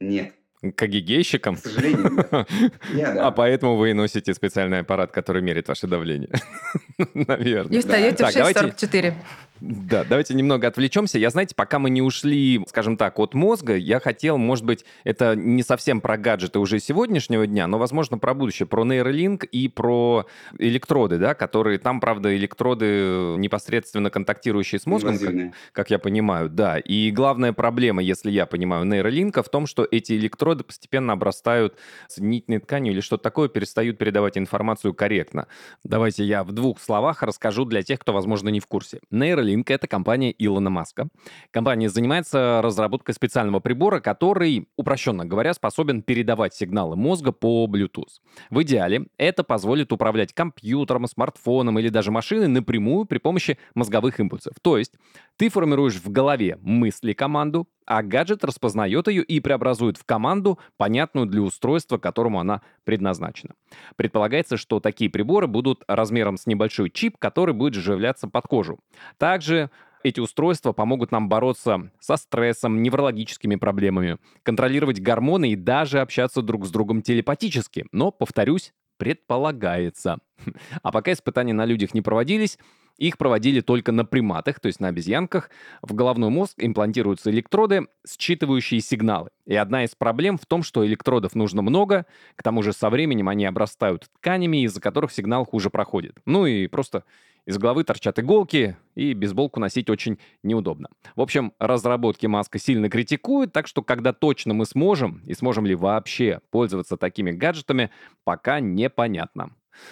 [0.01, 0.33] Нет.
[0.75, 1.55] К агигейщикам?
[1.55, 2.25] К сожалению,
[2.93, 3.27] Я, да.
[3.27, 6.29] А поэтому вы носите специальный аппарат, который мерит ваше давление.
[7.13, 7.77] Наверное.
[7.77, 9.13] И встаете в 6.44.
[9.65, 11.17] Да, давайте немного отвлечемся.
[11.17, 15.37] Я, знаете, пока мы не ушли, скажем так, от мозга, я хотел, может быть, это
[15.37, 20.25] не совсем про гаджеты уже сегодняшнего дня, но, возможно, про будущее, про нейролинк и про
[20.59, 25.33] электроды, да, которые там, правда, электроды непосредственно контактирующие с мозгом, как,
[25.71, 26.77] как я понимаю, да.
[26.77, 31.77] И главная проблема, если я понимаю, нейролинка в том, что эти электроды постепенно обрастают
[32.09, 35.47] соединительной тканью или что-то такое, перестают передавать информацию корректно.
[35.85, 38.99] Давайте я в двух словах расскажу для тех, кто, возможно, не в курсе.
[39.09, 41.07] Нейролинк Neuralink— это компания Илона Маска.
[41.51, 48.19] Компания занимается разработкой специального прибора, который, упрощенно говоря, способен передавать сигналы мозга по Bluetooth.
[48.49, 54.53] В идеале это позволит управлять компьютером, смартфоном или даже машиной напрямую при помощи мозговых импульсов.
[54.61, 54.93] То есть
[55.37, 61.27] ты формируешь в голове мысли команду, а гаджет распознает ее и преобразует в команду, понятную
[61.27, 63.55] для устройства, которому она предназначена.
[63.95, 68.79] Предполагается, что такие приборы будут размером с небольшой чип, который будет вживляться под кожу.
[69.17, 69.69] Также
[70.03, 76.65] эти устройства помогут нам бороться со стрессом, неврологическими проблемами, контролировать гормоны и даже общаться друг
[76.65, 77.85] с другом телепатически.
[77.91, 80.19] Но, повторюсь, предполагается.
[80.81, 82.57] А пока испытания на людях не проводились,
[82.97, 85.49] их проводили только на приматах, то есть на обезьянках.
[85.81, 89.29] В головной мозг имплантируются электроды, считывающие сигналы.
[89.45, 93.29] И одна из проблем в том, что электродов нужно много, к тому же со временем
[93.29, 96.17] они обрастают тканями, из-за которых сигнал хуже проходит.
[96.25, 97.03] Ну и просто
[97.45, 100.89] из головы торчат иголки, и бейсболку носить очень неудобно.
[101.15, 105.75] В общем, разработки Маска сильно критикуют, так что когда точно мы сможем, и сможем ли
[105.75, 107.89] вообще пользоваться такими гаджетами,
[108.23, 109.51] пока непонятно.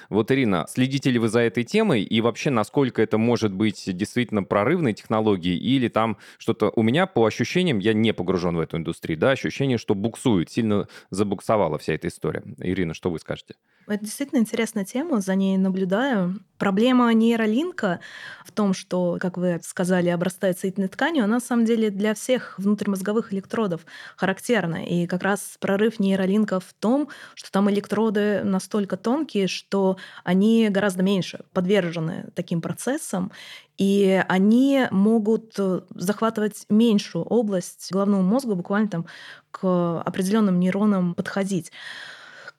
[0.10, 4.44] Вот, Ирина, следите ли вы за этой темой и вообще насколько это может быть действительно
[4.44, 6.72] прорывной технологией или там что-то...
[6.76, 10.88] У меня по ощущениям, я не погружен в эту индустрию, да, ощущение, что буксует, сильно
[11.10, 12.44] забуксовала вся эта история.
[12.60, 13.56] Ирина, что вы скажете?
[13.88, 16.39] Это действительно интересная тема, за ней наблюдаю.
[16.58, 18.00] Проблема нейролинка
[18.46, 22.58] в том, что, как вы сказали, обрастает соединительной тканью, она на самом деле для всех
[22.60, 23.82] внутримозговых электродов
[24.15, 24.86] характерна.
[24.86, 31.02] И как раз прорыв нейролинка в том, что там электроды настолько тонкие, что они гораздо
[31.04, 33.32] меньше подвержены таким процессам,
[33.78, 35.58] и они могут
[35.96, 39.06] захватывать меньшую область головного мозга, буквально там
[39.50, 41.72] к определенным нейронам подходить.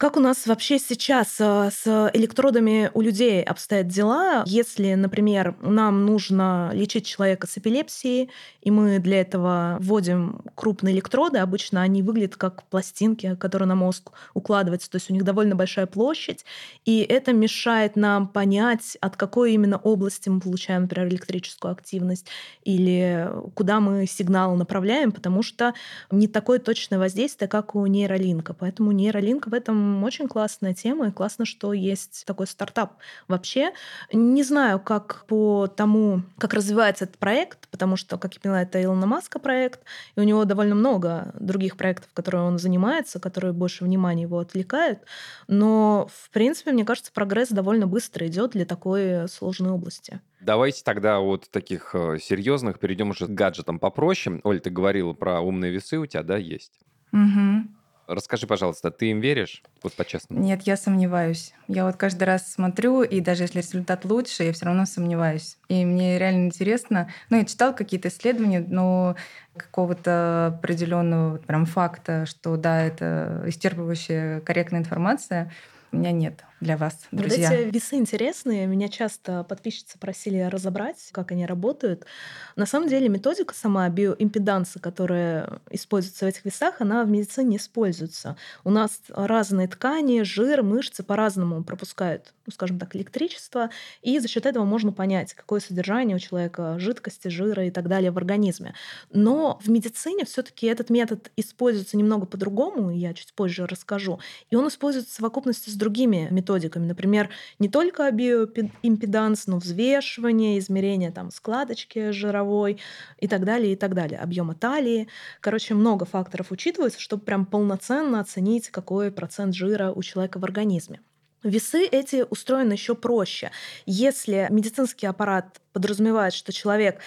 [0.02, 4.42] Как у нас вообще сейчас э, с электродами у людей обстоят дела?
[4.46, 8.28] Если, например, нам нужно лечить человека с эпилепсией,
[8.62, 14.10] и мы для этого вводим крупные электроды, обычно они выглядят как пластинки, которые на мозг
[14.34, 16.44] укладываются, то есть у них довольно большая площадь,
[16.84, 22.26] и это мешает нам понять, от какой именно области мы получаем, например, электрическую активность,
[22.64, 25.74] или куда мы сигнал направляем, потому что
[26.10, 28.52] не такое точное воздействие, как у нейролинка.
[28.52, 32.94] Поэтому нейролинк в этом очень классная тема, и классно, что есть такой стартап.
[33.28, 33.72] Вообще,
[34.12, 38.82] не знаю, как по тому, как развивается этот проект, потому что, как я поняла, это
[38.82, 39.80] Илона Маска проект,
[40.16, 45.00] и у него довольно много других проектов, которые он занимается, которые больше внимания его отвлекают.
[45.48, 50.20] Но, в принципе, мне кажется, прогресс довольно быстро идет для такой сложной области.
[50.40, 54.40] Давайте тогда от таких э, серьезных перейдем уже к гаджетам попроще.
[54.42, 56.72] Оль, ты говорила про умные весы, у тебя, да, есть?
[57.12, 57.68] Угу.
[58.06, 59.62] Расскажи, пожалуйста, ты им веришь?
[59.82, 60.42] Вот по-честному.
[60.42, 61.54] Нет, я сомневаюсь.
[61.68, 65.56] Я вот каждый раз смотрю, и даже если результат лучше, я все равно сомневаюсь.
[65.68, 67.08] И мне реально интересно.
[67.30, 69.16] Ну, я читал какие-то исследования, но
[69.56, 75.52] какого-то определенного прям факта, что да, это исчерпывающая корректная информация,
[75.92, 77.50] у меня нет для вас, друзья.
[77.50, 78.66] Вот эти весы интересные.
[78.66, 82.06] Меня часто подписчицы просили разобрать, как они работают.
[82.54, 88.36] На самом деле методика сама биоимпеданса, которая используется в этих весах, она в медицине используется.
[88.62, 93.70] У нас разные ткани, жир, мышцы по-разному пропускают, ну, скажем так, электричество,
[94.00, 98.12] и за счет этого можно понять, какое содержание у человека жидкости, жира и так далее
[98.12, 98.74] в организме.
[99.10, 104.20] Но в медицине все-таки этот метод используется немного по-другому, я чуть позже расскажу,
[104.50, 106.86] и он используется в совокупности с другими методиками методиками.
[106.86, 112.78] Например, не только биоимпеданс, но взвешивание, измерение там, складочки жировой
[113.18, 114.18] и так далее, и так далее.
[114.18, 115.08] Объема талии.
[115.40, 121.00] Короче, много факторов учитывается, чтобы прям полноценно оценить, какой процент жира у человека в организме.
[121.42, 123.50] Весы эти устроены еще проще.
[123.84, 127.00] Если медицинский аппарат подразумевает, что человек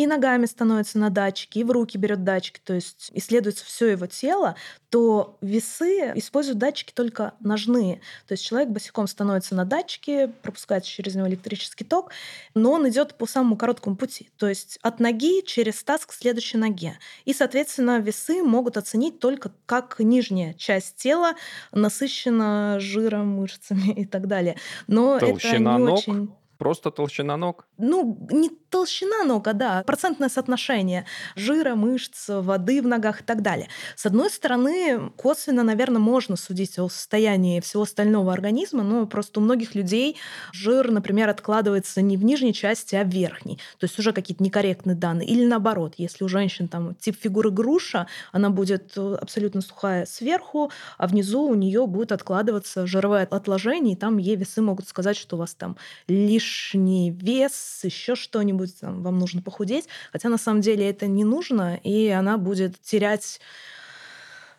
[0.00, 4.06] и ногами становится на датчике, и в руки берет датчики, то есть исследуется все его
[4.06, 4.56] тело,
[4.88, 8.00] то весы используют датчики только ножные.
[8.26, 12.12] То есть человек босиком становится на датчике, пропускается через него электрический ток,
[12.54, 14.30] но он идет по самому короткому пути.
[14.38, 16.98] То есть от ноги через таз к следующей ноге.
[17.26, 21.34] И, соответственно, весы могут оценить только как нижняя часть тела
[21.72, 24.56] насыщена жиром, мышцами и так далее.
[24.86, 25.98] Но Толщина это не ног?
[25.98, 26.39] очень...
[26.60, 27.66] Просто толщина ног?
[27.78, 33.40] Ну, не толщина ног, а да, процентное соотношение жира, мышц, воды в ногах и так
[33.40, 33.68] далее.
[33.96, 39.42] С одной стороны, косвенно, наверное, можно судить о состоянии всего остального организма, но просто у
[39.42, 40.18] многих людей
[40.52, 43.56] жир, например, откладывается не в нижней части, а в верхней.
[43.78, 45.28] То есть уже какие-то некорректные данные.
[45.28, 51.06] Или наоборот, если у женщин там тип фигуры груша, она будет абсолютно сухая сверху, а
[51.06, 55.38] внизу у нее будет откладываться жировое отложение, и там ей весы могут сказать, что у
[55.38, 59.86] вас там лишь лишний вес, еще что-нибудь, там, вам нужно похудеть.
[60.12, 63.40] Хотя на самом деле это не нужно, и она будет терять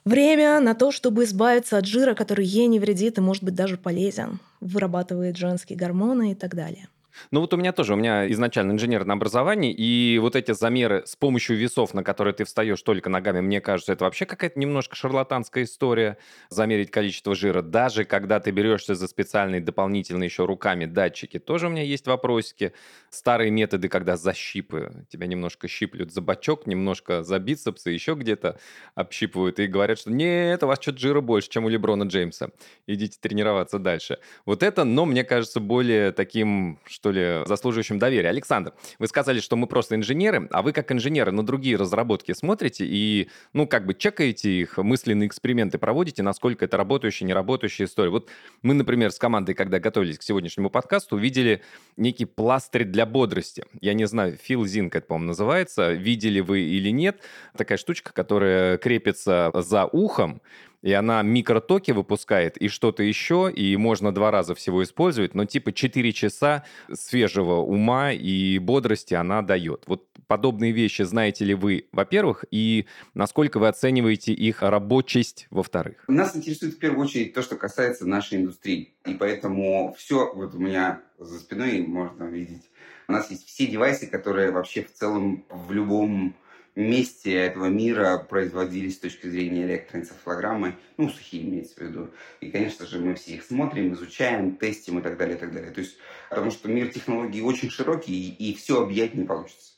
[0.06, 3.78] время на то, чтобы избавиться от жира, который ей не вредит и может быть даже
[3.78, 6.88] полезен, вырабатывает женские гормоны и так далее.
[7.32, 11.16] Ну вот у меня тоже, у меня изначально инженерное образование, и вот эти замеры с
[11.16, 15.64] помощью весов, на которые ты встаешь только ногами, мне кажется, это вообще какая-то немножко шарлатанская
[15.64, 16.18] история,
[16.50, 17.62] замерить количество жира.
[17.62, 22.74] Даже когда ты берешься за специальные дополнительные еще руками датчики, тоже у меня есть вопросики.
[23.10, 28.58] Старые методы, когда за щипы, тебя немножко щиплют за бачок, немножко за бицепсы, еще где-то
[28.96, 32.50] общипывают и говорят, что нет, у вас что-то жира больше, чем у Леброна Джеймса.
[32.88, 34.20] Идите тренироваться дальше.
[34.46, 38.30] Вот это, но мне кажется, более таким, что ли, заслуживающим доверия.
[38.30, 42.86] Александр, вы сказали, что мы просто инженеры, а вы как инженеры на другие разработки смотрите
[42.88, 48.12] и, ну, как бы чекаете их, мысленные эксперименты проводите, насколько это работающая, неработающая история.
[48.12, 48.30] Вот
[48.62, 51.64] мы, например, с командой, когда готовились к сегодняшнему подкасту, увидели
[51.98, 53.66] некий пластырь для бодрости.
[53.80, 55.94] Я не знаю, Фил Зинк это, по-моему, называется.
[55.94, 57.24] Видели вы или нет?
[57.58, 60.40] Такая штучка, которая крепится за ухом,
[60.82, 65.72] и она микротоки выпускает и что-то еще, и можно два раза всего использовать, но типа
[65.72, 69.84] 4 часа свежего ума и бодрости она дает.
[69.88, 76.04] Вот подобные вещи знаете ли вы, во-первых, и насколько вы оцениваете их рабочесть, во-вторых?
[76.08, 78.94] Нас интересует в первую очередь то, что касается нашей индустрии.
[79.06, 82.70] И поэтому все, вот у меня за спиной можно видеть,
[83.08, 86.34] у нас есть все девайсы, которые вообще в целом в любом
[86.76, 92.10] месте этого мира производились с точки зрения электроэнцефалограммы, ну, сухие имеется в виду.
[92.40, 95.72] И, конечно же, мы все их смотрим, изучаем, тестим и так далее, и так далее.
[95.72, 95.98] То есть,
[96.30, 99.71] потому что мир технологий очень широкий, и, и все объять не получится.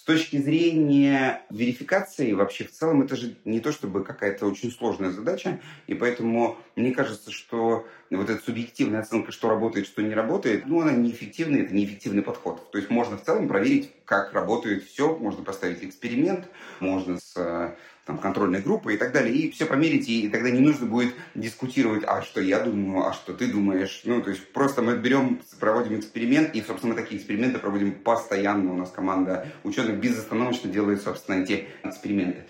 [0.00, 5.10] С точки зрения верификации, вообще в целом это же не то чтобы какая-то очень сложная
[5.10, 10.64] задача, и поэтому мне кажется, что вот эта субъективная оценка, что работает, что не работает,
[10.64, 12.70] ну, она неэффективная, это неэффективный подход.
[12.70, 16.48] То есть можно в целом проверить, как работает все, можно поставить эксперимент,
[16.80, 17.76] можно с
[18.10, 22.02] там, контрольной группы и так далее, и все померить, и тогда не нужно будет дискутировать,
[22.06, 24.02] а что я думаю, а что ты думаешь.
[24.04, 28.72] Ну, то есть просто мы берем, проводим эксперимент, и, собственно, мы такие эксперименты проводим постоянно.
[28.72, 32.44] У нас команда ученых безостановочно делает, собственно, эти эксперименты.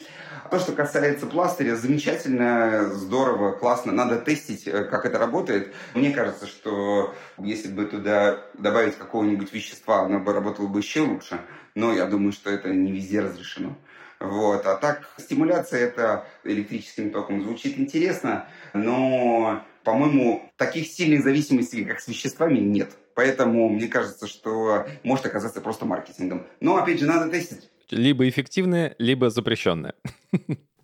[0.51, 3.93] То, что касается пластыря, замечательно, здорово, классно.
[3.93, 5.73] Надо тестить, э, как это работает.
[5.95, 11.39] Мне кажется, что если бы туда добавить какого-нибудь вещества, оно бы работало бы еще лучше.
[11.77, 13.77] Но я думаю, что это не везде разрешено.
[14.21, 14.67] Вот.
[14.67, 22.09] А так, стимуляция это электрическим током звучит интересно, но, по-моему, таких сильных зависимостей, как с
[22.09, 22.91] веществами, нет.
[23.15, 26.47] Поэтому мне кажется, что может оказаться просто маркетингом.
[26.61, 27.71] Но, опять же, надо тестить.
[27.91, 29.95] Либо эффективное, либо запрещенное.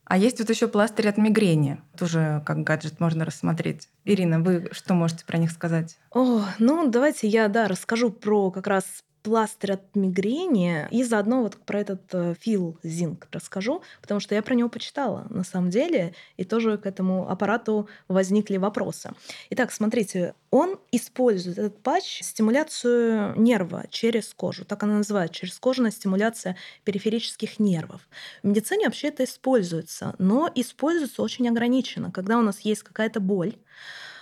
[0.09, 1.81] А есть вот еще пластырь от мигрени.
[1.99, 3.89] Тоже как гаджет можно рассмотреть.
[4.05, 5.99] Ирина, вы что можете про них сказать?
[6.13, 8.85] О, ну давайте я, да, расскажу про как раз
[9.27, 10.87] пластырь от мигрени.
[10.93, 15.27] И заодно вот про этот э, Фил Зинг расскажу, потому что я про него почитала
[15.31, 19.11] на самом деле, и тоже к этому аппарату возникли вопросы.
[19.51, 24.65] Итак, смотрите, он использует этот патч стимуляцию нерва через кожу.
[24.65, 28.03] Так она называется, через кожная стимуляция периферических нервов.
[28.45, 32.13] В медицине вообще это используется, но используется очень ограниченно.
[32.13, 33.57] Когда у нас есть какая-то боль,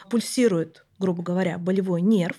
[0.09, 2.39] пульсирует, грубо говоря, болевой нерв,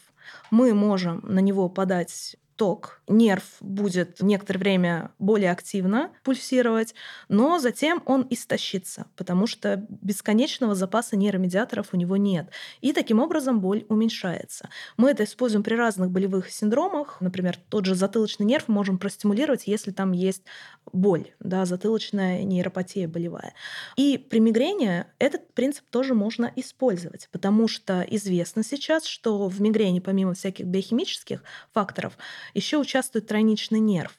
[0.49, 6.95] мы можем на него подать ток, нерв будет некоторое время более активно пульсировать,
[7.27, 12.49] но затем он истощится, потому что бесконечного запаса нейромедиаторов у него нет.
[12.81, 14.69] И таким образом боль уменьшается.
[14.97, 17.17] Мы это используем при разных болевых синдромах.
[17.19, 20.43] Например, тот же затылочный нерв можем простимулировать, если там есть
[20.91, 23.53] боль, да, затылочная нейропатия болевая.
[23.97, 29.99] И при мигрени этот принцип тоже можно использовать, потому что известно сейчас, что в мигрени
[29.99, 31.43] помимо всяких биохимических
[31.73, 32.17] факторов
[32.53, 34.17] еще участвует тройничный нерв.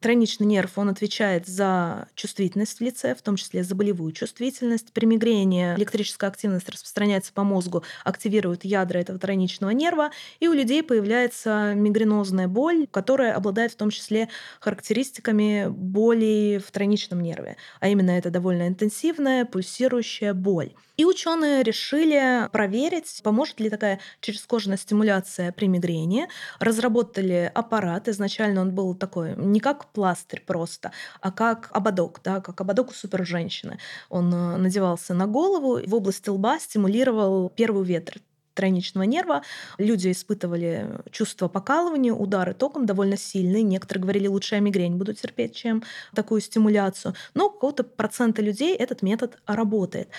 [0.00, 4.94] Тройничный нерв, он отвечает за чувствительность в лице, в том числе за болевую чувствительность.
[4.94, 10.82] При мигрени электрическая активность распространяется по мозгу, активирует ядра этого тройничного нерва, и у людей
[10.82, 17.58] появляется мигренозная боль, которая обладает в том числе характеристиками боли в тройничном нерве.
[17.80, 20.72] А именно это довольно интенсивная, пульсирующая боль.
[21.00, 26.28] И ученые решили проверить, поможет ли такая черезкожная стимуляция при мигрени.
[26.58, 28.06] Разработали аппарат.
[28.08, 32.92] Изначально он был такой не как пластырь просто, а как ободок, да, как ободок у
[32.92, 33.78] супер-женщины.
[34.08, 38.20] Он э, надевался на голову, в область лба стимулировал первый ветер,
[38.54, 39.42] тройничного нерва.
[39.78, 43.62] Люди испытывали чувство покалывания, удары током довольно сильные.
[43.62, 45.82] Некоторые говорили, лучше я мигрень буду терпеть, чем
[46.14, 47.14] такую стимуляцию.
[47.34, 50.10] Но у какого-то процента людей этот метод работает.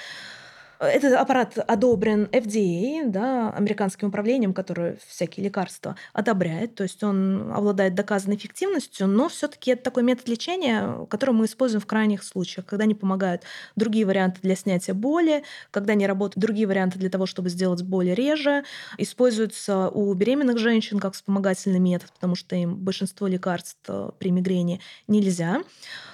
[0.81, 7.93] Этот аппарат одобрен FDA, да, американским управлением, которое всякие лекарства одобряет, то есть он обладает
[7.93, 12.65] доказанной эффективностью, но все таки это такой метод лечения, который мы используем в крайних случаях,
[12.65, 13.43] когда не помогают
[13.75, 18.09] другие варианты для снятия боли, когда не работают другие варианты для того, чтобы сделать боли
[18.09, 18.63] реже.
[18.97, 25.61] Используется у беременных женщин как вспомогательный метод, потому что им большинство лекарств при мигрени нельзя.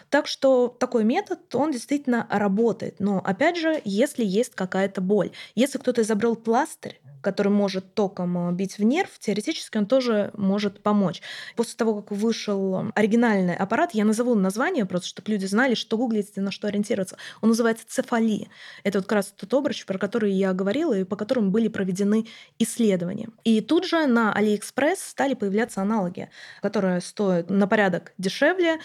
[0.09, 2.99] Так что такой метод, он действительно работает.
[2.99, 5.31] Но опять же, если есть какая-то боль.
[5.55, 10.81] Если кто-то изобрел пластырь, который может током э, бить в нерв, теоретически он тоже может
[10.81, 11.21] помочь.
[11.55, 16.31] После того, как вышел оригинальный аппарат, я назову название просто, чтобы люди знали, что гуглить
[16.35, 17.17] и на что ориентироваться.
[17.41, 18.49] Он называется цефали.
[18.83, 22.27] Это вот как раз тот обруч, про который я говорила и по которому были проведены
[22.59, 23.29] исследования.
[23.43, 26.29] И тут же на AliExpress стали появляться аналоги,
[26.61, 28.79] которые стоят на порядок дешевле,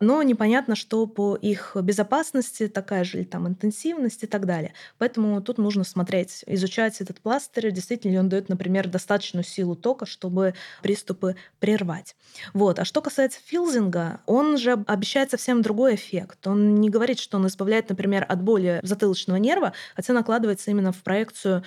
[0.00, 4.74] но непонятно, что по их безопасности, такая же ли там интенсивность и так далее.
[4.98, 10.04] Поэтому тут нужно смотреть, изучать этот пластырь, действительно ли он дает, например, достаточную силу тока,
[10.04, 12.16] чтобы приступы прервать.
[12.54, 12.78] Вот.
[12.80, 16.46] А что касается филзинга, он же обещает совсем другой эффект.
[16.46, 21.02] Он не говорит, что он избавляет, например, от боли затылочного нерва, хотя накладывается именно в
[21.02, 21.62] проекцию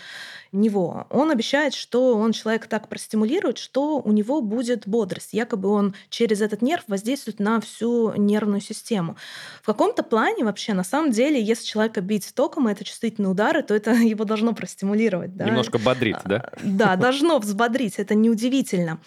[0.52, 1.08] него.
[1.10, 5.34] Он обещает, что он человека так простимулирует, что у него будет бодрость.
[5.34, 9.16] Якобы он через этот нерв воздействует на всю нервную систему.
[9.62, 13.64] В каком-то плане вообще, на самом деле, если человека бить током, и это чувствительные удары,
[13.64, 15.36] то это его должно простимулировать.
[15.36, 15.46] Да?
[15.46, 16.38] Немножко бодрить, да?
[16.38, 17.96] А, да, должно взбодрить.
[17.98, 19.00] Это неудивительно.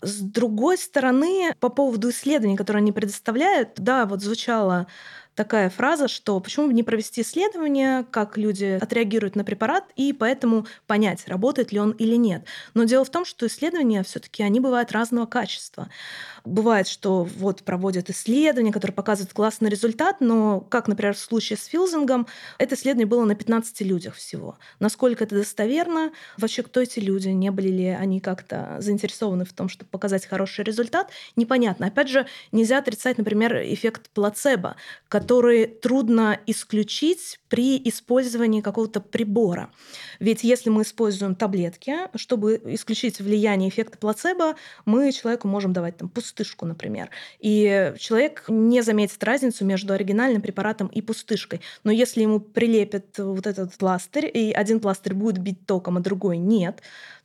[0.00, 4.86] С другой стороны, по поводу исследований, которые они предоставляют, да, вот звучало
[5.38, 10.66] такая фраза, что почему бы не провести исследование, как люди отреагируют на препарат, и поэтому
[10.88, 12.44] понять, работает ли он или нет.
[12.74, 15.88] Но дело в том, что исследования все таки они бывают разного качества.
[16.44, 21.66] Бывает, что вот проводят исследования, которые показывают классный результат, но, как, например, в случае с
[21.66, 22.26] Филзингом,
[22.58, 24.58] это исследование было на 15 людях всего.
[24.80, 26.10] Насколько это достоверно?
[26.36, 27.28] Вообще, кто эти люди?
[27.28, 31.10] Не были ли они как-то заинтересованы в том, чтобы показать хороший результат?
[31.36, 31.86] Непонятно.
[31.86, 34.74] Опять же, нельзя отрицать, например, эффект плацебо,
[35.08, 39.70] который трудно исключить при использовании какого-то прибора.
[40.18, 46.08] Ведь если мы используем таблетки, чтобы исключить влияние эффекта плацебо, мы человеку можем давать там
[46.08, 47.10] пустышку, например.
[47.38, 51.60] И человек не заметит разницу между оригинальным препаратом и пустышкой.
[51.84, 56.38] Но если ему прилепят вот этот пластырь, и один пластырь будет бить током, а другой
[56.38, 56.82] нет,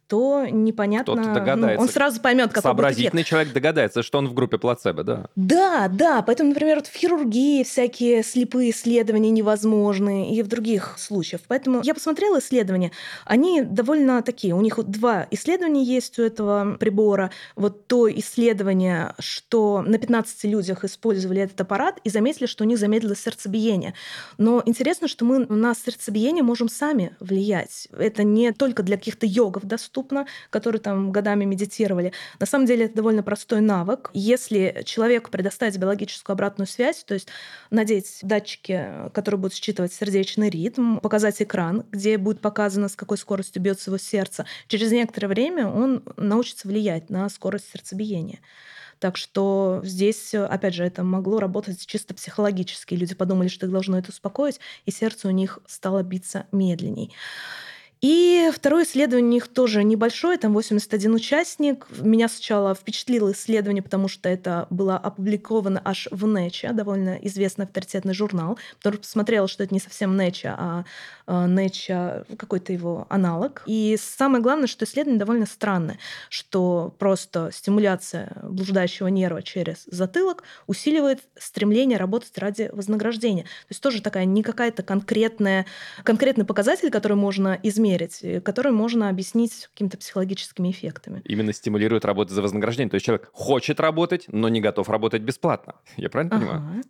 [0.08, 1.56] то непонятно.
[1.56, 5.26] Ну, он сразу поймет, какой Сообразительный будет человек догадается, что он в группе плацебо, да.
[5.36, 6.22] Да, да.
[6.22, 11.42] Поэтому, например, вот в хирургии всякие слепые исследования невозможны и в других случаях.
[11.48, 12.92] Поэтому я посмотрела исследования.
[13.26, 14.54] Они довольно такие.
[14.54, 17.32] У них вот два исследования есть у этого прибора.
[17.56, 22.78] Вот то исследование, что на 15 людях использовали этот аппарат и заметили, что у них
[22.78, 23.94] замедлилось сердцебиение.
[24.38, 27.88] Но интересно, что мы на сердцебиение можем сами влиять.
[27.98, 30.03] Это не только для каких-то йогов доступно,
[30.50, 32.14] которые там годами медитировали.
[32.40, 34.10] На самом деле это довольно простой навык.
[34.14, 37.28] Если человеку предоставить биологическую обратную связь, то есть
[37.70, 43.62] надеть датчики, которые будут считывать сердечный ритм, показать экран, где будет показано, с какой скоростью
[43.62, 48.40] бьется его сердце, через некоторое время он научится влиять на скорость сердцебиения.
[49.00, 52.94] Так что здесь, опять же, это могло работать чисто психологически.
[52.94, 57.12] Люди подумали, что их должно это успокоить, и сердце у них стало биться медленней.
[58.04, 61.88] И второе исследование у них тоже небольшое, там 81 участник.
[62.02, 68.14] Меня сначала впечатлило исследование, потому что это было опубликовано аж в Nature, довольно известный авторитетный
[68.14, 68.60] журнал.
[68.82, 70.84] Потом посмотрела, что это не совсем Nature, а
[71.28, 73.64] Nature какой-то его аналог.
[73.68, 75.98] И самое главное, что исследование довольно странное,
[76.28, 83.44] что просто стимуляция блуждающего нерва через затылок усиливает стремление работать ради вознаграждения.
[83.44, 85.66] То есть тоже такая не какая-то конкретная,
[86.04, 87.93] конкретный показатель, который можно измерить,
[88.44, 91.22] который можно объяснить какими-то психологическими эффектами.
[91.26, 92.90] Именно стимулирует работу за вознаграждение.
[92.90, 95.76] То есть человек хочет работать, но не готов работать бесплатно.
[95.98, 96.46] Я правильно Ага.
[96.46, 96.84] понимаю?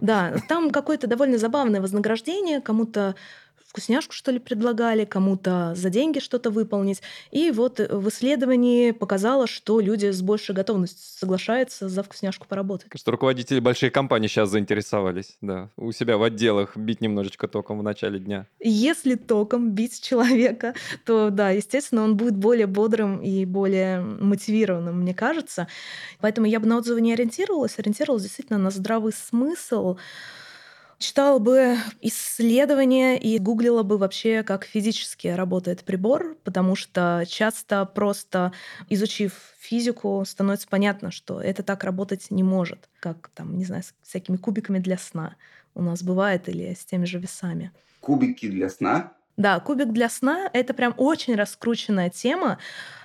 [0.00, 3.14] Да, там какое-то довольно забавное вознаграждение, кому-то
[3.68, 7.02] вкусняшку, что ли, предлагали, кому-то за деньги что-то выполнить.
[7.30, 12.90] И вот в исследовании показало, что люди с большей готовностью соглашаются за вкусняшку поработать.
[12.96, 17.82] Что руководители больших компаний сейчас заинтересовались, да, у себя в отделах бить немножечко током в
[17.82, 18.46] начале дня.
[18.58, 25.14] Если током бить человека, то да, естественно, он будет более бодрым и более мотивированным, мне
[25.14, 25.68] кажется.
[26.20, 29.98] Поэтому я бы на отзывы не ориентировалась, ориентировалась действительно на здравый смысл,
[30.98, 38.52] читала бы исследования и гуглила бы вообще, как физически работает прибор, потому что часто просто
[38.88, 43.94] изучив физику, становится понятно, что это так работать не может, как там, не знаю, с
[44.02, 45.36] всякими кубиками для сна
[45.74, 47.72] у нас бывает или с теми же весами.
[48.00, 49.12] Кубики для сна.
[49.38, 52.58] Да, кубик для сна— это прям очень раскрученная тема.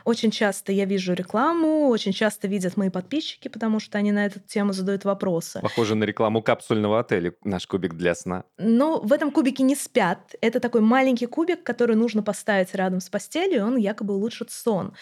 [0.03, 4.39] Очень часто я вижу рекламу, очень часто видят мои подписчики, потому что они на эту
[4.39, 5.59] тему задают вопросы.
[5.61, 8.45] Похоже на рекламу капсульного отеля, наш кубик для сна.
[8.57, 10.33] Но в этом кубике не спят.
[10.41, 14.93] Это такой маленький кубик, который нужно поставить рядом с постелью, и он якобы улучшит сон.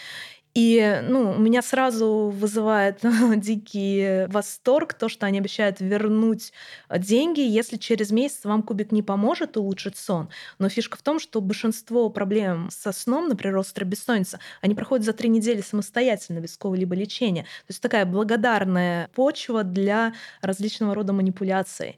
[0.53, 2.99] И ну, у меня сразу вызывает
[3.37, 6.51] дикий восторг то, что они обещают вернуть
[6.89, 10.29] деньги, если через месяц вам кубик не поможет улучшить сон.
[10.59, 15.13] Но фишка в том, что большинство проблем со сном, например, острая бессонница, они проходят за
[15.13, 17.43] три недели самостоятельно, без какого-либо лечения.
[17.43, 21.97] То есть такая благодарная почва для различного рода манипуляций.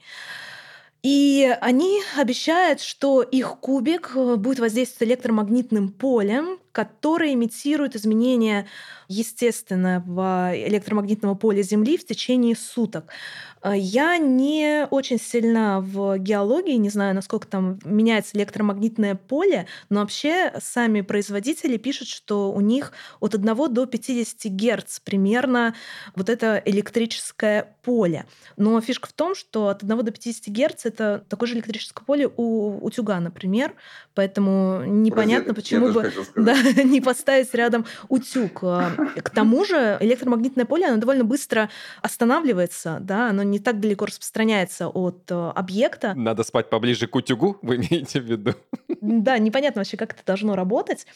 [1.02, 8.66] И они обещают, что их кубик э, будет воздействовать электромагнитным полем, которое имитирует изменения
[9.08, 13.10] естественного электромагнитного поля Земли в течение суток.
[13.62, 20.00] Э, Я не очень сильна в геологии, не знаю, насколько там меняется электромагнитное поле, но
[20.00, 25.74] вообще сами производители пишут, что у них от 1 до 50 Герц примерно
[26.16, 28.26] вот это электрическое поле.
[28.56, 32.28] Но фишка в том, что от 1 до 50 Герц это такое же электрическое поле
[32.36, 33.74] у утюга, например,
[34.14, 38.62] поэтому непонятно, Розетка, почему бы да, не поставить рядом утюг.
[38.62, 41.70] А, К тому же электромагнитное поле, оно довольно быстро
[42.02, 46.14] останавливается, да, оно не так далеко распространяется от э, объекта.
[46.14, 48.54] Надо спать поближе к утюгу, вы имеете в виду?
[49.00, 51.06] Да, непонятно вообще, как это должно работать.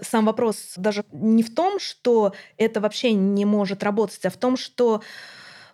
[0.00, 4.56] Сам вопрос даже не в том, что это вообще не может работать, а в том,
[4.56, 5.02] что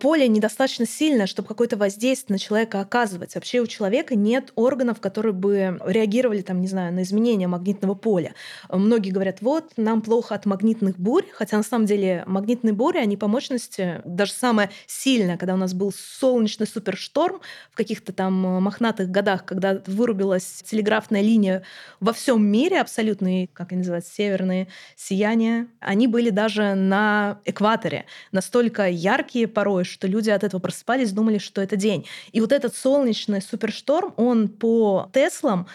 [0.03, 3.37] поле недостаточно сильное, чтобы какое-то воздействие на человека оказывать.
[3.37, 8.35] Вообще у человека нет органов, которые бы реагировали, там, не знаю, на изменения магнитного поля.
[8.69, 13.17] Многие говорят, вот, нам плохо от магнитных бурь, хотя на самом деле магнитные бури, они
[13.17, 17.41] по мощности, даже самое сильное, когда у нас был солнечный супершторм
[17.71, 21.63] в каких-то там мохнатых годах, когда вырубилась телеграфная линия
[22.01, 28.89] во всем мире абсолютно, как они называются, северные сияния, они были даже на экваторе, настолько
[28.89, 32.07] яркие порой, что люди от этого просыпались, думали, что это день.
[32.33, 35.67] И вот этот солнечный супершторм, он по Теслам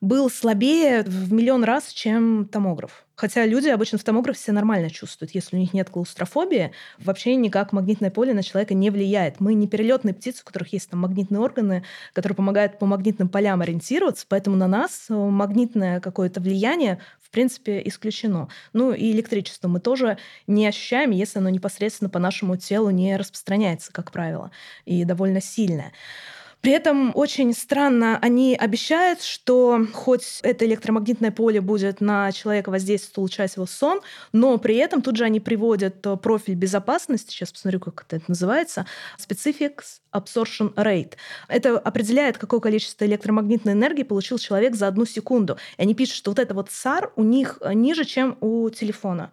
[0.00, 3.03] был слабее в миллион раз, чем томограф.
[3.16, 5.34] Хотя люди обычно в томографе себя нормально чувствуют.
[5.34, 9.40] Если у них нет клаустрофобии, вообще никак магнитное поле на человека не влияет.
[9.40, 13.60] Мы не перелетные птицы, у которых есть там магнитные органы, которые помогают по магнитным полям
[13.60, 18.48] ориентироваться, поэтому на нас магнитное какое-то влияние в принципе исключено.
[18.72, 23.92] Ну и электричество мы тоже не ощущаем, если оно непосредственно по нашему телу не распространяется,
[23.92, 24.50] как правило,
[24.84, 25.92] и довольно сильное.
[26.64, 33.18] При этом очень странно, они обещают, что хоть это электромагнитное поле будет на человека воздействовать,
[33.18, 34.00] улучшать его сон,
[34.32, 38.86] но при этом тут же они приводят э, профиль безопасности, сейчас посмотрю, как это называется,
[39.18, 41.16] Specifics Absorption Rate.
[41.48, 45.58] Это определяет, какое количество электромагнитной энергии получил человек за одну секунду.
[45.76, 49.32] И они пишут, что вот это вот SAR у них э, ниже, чем у телефона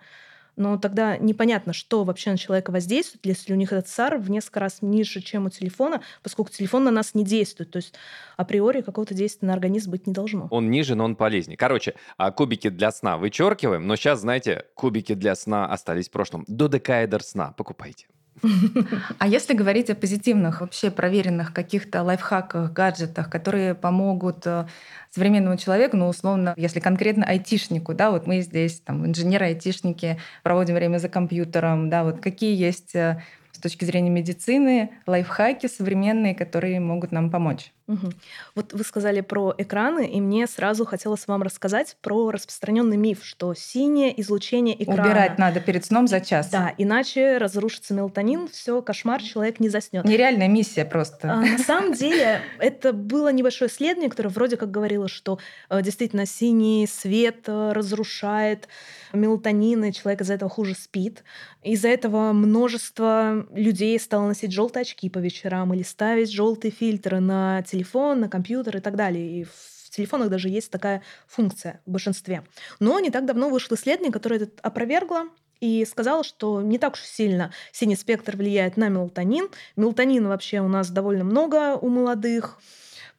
[0.55, 4.59] но тогда непонятно, что вообще на человека воздействует, если у них этот САР в несколько
[4.59, 7.71] раз ниже, чем у телефона, поскольку телефон на нас не действует.
[7.71, 7.93] То есть
[8.37, 10.47] априори какого-то действия на организм быть не должно.
[10.51, 11.57] Он ниже, но он полезнее.
[11.57, 16.45] Короче, а кубики для сна вычеркиваем, но сейчас, знаете, кубики для сна остались в прошлом.
[16.47, 18.07] Додекаэдр сна покупайте.
[19.19, 24.67] А если говорить о позитивных, вообще проверенных каких-то лайфхаках, гаджетах, которые помогут э,
[25.11, 30.97] современному человеку, ну, условно, если конкретно айтишнику, да, вот мы здесь, там, инженеры-айтишники, проводим время
[30.97, 33.21] за компьютером, да, вот какие есть э,
[33.61, 37.71] точки зрения медицины лайфхаки современные, которые могут нам помочь?
[37.91, 38.11] Угу.
[38.55, 43.53] Вот вы сказали про экраны, и мне сразу хотелось вам рассказать про распространенный миф, что
[43.53, 45.03] синее излучение экрана...
[45.03, 46.49] Убирать надо перед сном за час.
[46.49, 50.05] Да, иначе разрушится мелатонин, все, кошмар, человек не заснет.
[50.05, 51.33] Нереальная миссия просто.
[51.33, 55.39] А, на самом деле, это было небольшое исследование, которое вроде как говорило, что
[55.69, 58.69] э, действительно синий свет э, разрушает
[59.11, 61.23] мелатонин, и человек из-за этого хуже спит.
[61.61, 67.61] Из-за этого множество людей стало носить желтые очки по вечерам или ставить желтые фильтры на
[67.63, 69.41] телефон на компьютер и так далее.
[69.41, 72.43] И в телефонах даже есть такая функция в большинстве.
[72.79, 75.25] Но не так давно вышло исследование, которое это опровергло,
[75.59, 79.47] и сказала, что не так уж сильно синий спектр влияет на мелатонин.
[79.75, 82.57] Мелатонина вообще у нас довольно много у молодых.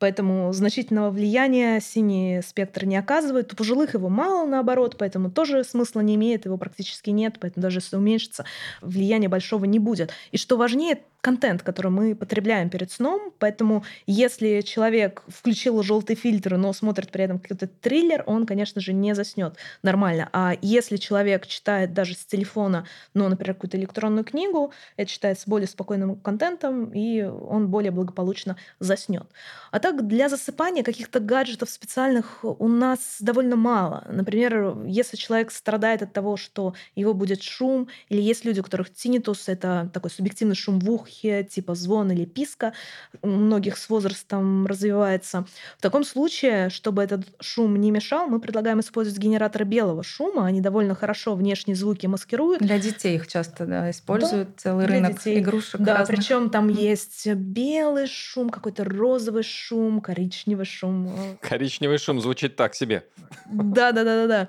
[0.03, 3.53] Поэтому значительного влияния синий спектр не оказывает.
[3.53, 7.79] У пожилых его мало, наоборот, поэтому тоже смысла не имеет, его практически нет, поэтому даже
[7.79, 8.45] если уменьшится,
[8.81, 10.11] влияния большого не будет.
[10.33, 13.33] И что важнее, контент, который мы потребляем перед сном.
[13.39, 18.93] Поэтому если человек включил желтый фильтр, но смотрит при этом какой-то триллер, он, конечно же,
[18.93, 20.29] не заснет нормально.
[20.33, 25.69] А если человек читает даже с телефона, ну, например, какую-то электронную книгу, это считается более
[25.69, 29.29] спокойным контентом, и он более благополучно заснет.
[29.71, 34.05] А так для засыпания каких-то гаджетов специальных у нас довольно мало.
[34.09, 38.93] Например, если человек страдает от того, что его будет шум, или есть люди, у которых
[38.93, 42.73] тинитус, это такой субъективный шум в ухе, типа звон или писка,
[43.21, 45.47] у многих с возрастом развивается.
[45.79, 50.47] В таком случае, чтобы этот шум не мешал, мы предлагаем использовать генераторы белого шума.
[50.47, 52.63] Они довольно хорошо внешние звуки маскируют.
[52.63, 55.41] Для детей их часто да, используют, да, целый рынок детей.
[55.41, 55.81] игрушек.
[55.81, 56.81] Да, причем там mm.
[56.81, 61.11] есть белый шум, какой-то розовый шум, коричневый шум.
[61.41, 63.05] Коричневый шум звучит так себе.
[63.47, 64.49] Да, да, да, да, да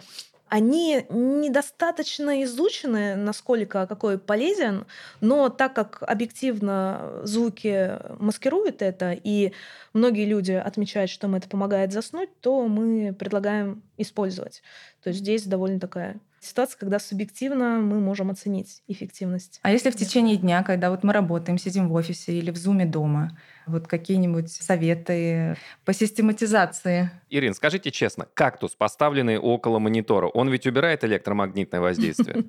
[0.54, 4.86] они недостаточно изучены, насколько какой полезен,
[5.20, 9.54] но так как объективно звуки маскируют это, и
[9.94, 14.62] многие люди отмечают, что им это помогает заснуть, то мы предлагаем использовать.
[15.02, 19.60] То есть здесь довольно такая ситуация, когда субъективно мы можем оценить эффективность.
[19.62, 22.86] А если в течение дня, когда вот мы работаем, сидим в офисе или в зуме
[22.86, 27.12] дома, вот какие-нибудь советы по систематизации?
[27.30, 32.44] Ирин, скажите честно, кактус, поставленный около монитора, он ведь убирает электромагнитное воздействие?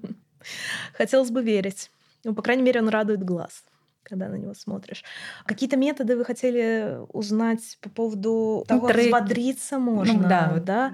[0.95, 1.91] Хотелось бы верить.
[2.25, 3.65] Ну, по крайней мере, он радует глаз
[4.05, 5.03] когда на него смотришь.
[5.47, 9.07] Какие-то методы вы хотели узнать по поводу того, Трек.
[9.07, 10.93] взбодриться можно, ну, да, да?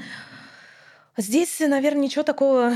[1.16, 2.74] Здесь, наверное, ничего такого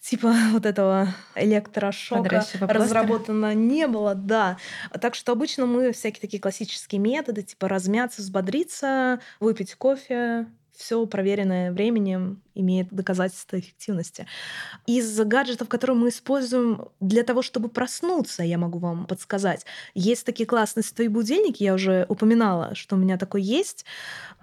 [0.00, 4.58] типа вот этого электрошока разработано не было, да.
[5.00, 11.70] Так что обычно мы всякие такие классические методы, типа размяться, взбодриться, выпить кофе, все проверенное
[11.72, 14.26] временем имеет доказательства эффективности.
[14.86, 19.64] Из гаджетов, которые мы используем для того, чтобы проснуться, я могу вам подсказать.
[19.94, 23.84] Есть такие классные свои будильники, я уже упоминала, что у меня такой есть.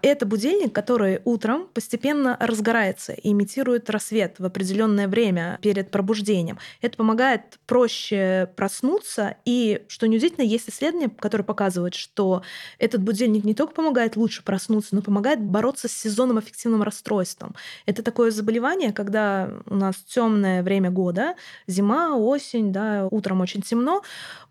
[0.01, 6.57] Это будильник, который утром постепенно разгорается и имитирует рассвет в определенное время перед пробуждением.
[6.81, 9.35] Это помогает проще проснуться.
[9.43, 12.43] И, что неудивительно, есть исследования, которые показывают, что
[12.77, 17.55] этот будильник не только помогает лучше проснуться, но помогает бороться с сезонным аффективным расстройством.
[17.85, 21.35] Это такое заболевание, когда у нас темное время года,
[21.67, 24.01] зима, осень, да, утром очень темно,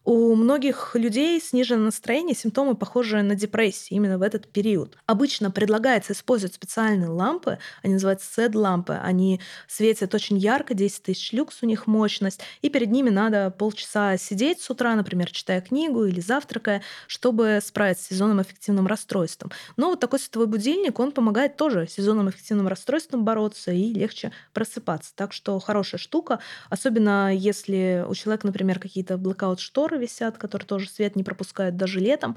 [0.04, 4.96] у многих людей снижено настроение, симптомы похожие на депрессию именно в этот период.
[5.04, 11.58] Обычно предлагается использовать специальные лампы, они называются SED-лампы, они светят очень ярко, 10 тысяч люкс
[11.62, 16.20] у них мощность, и перед ними надо полчаса сидеть с утра, например, читая книгу или
[16.20, 19.50] завтракая, чтобы справиться с сезонным эффективным расстройством.
[19.76, 23.37] Но вот такой световой будильник, он помогает тоже сезонным эффективным расстройством бороться
[23.72, 25.12] и легче просыпаться.
[25.14, 30.88] Так что хорошая штука, особенно если у человека, например, какие-то blackout шторы висят, которые тоже
[30.88, 32.36] свет не пропускают даже летом.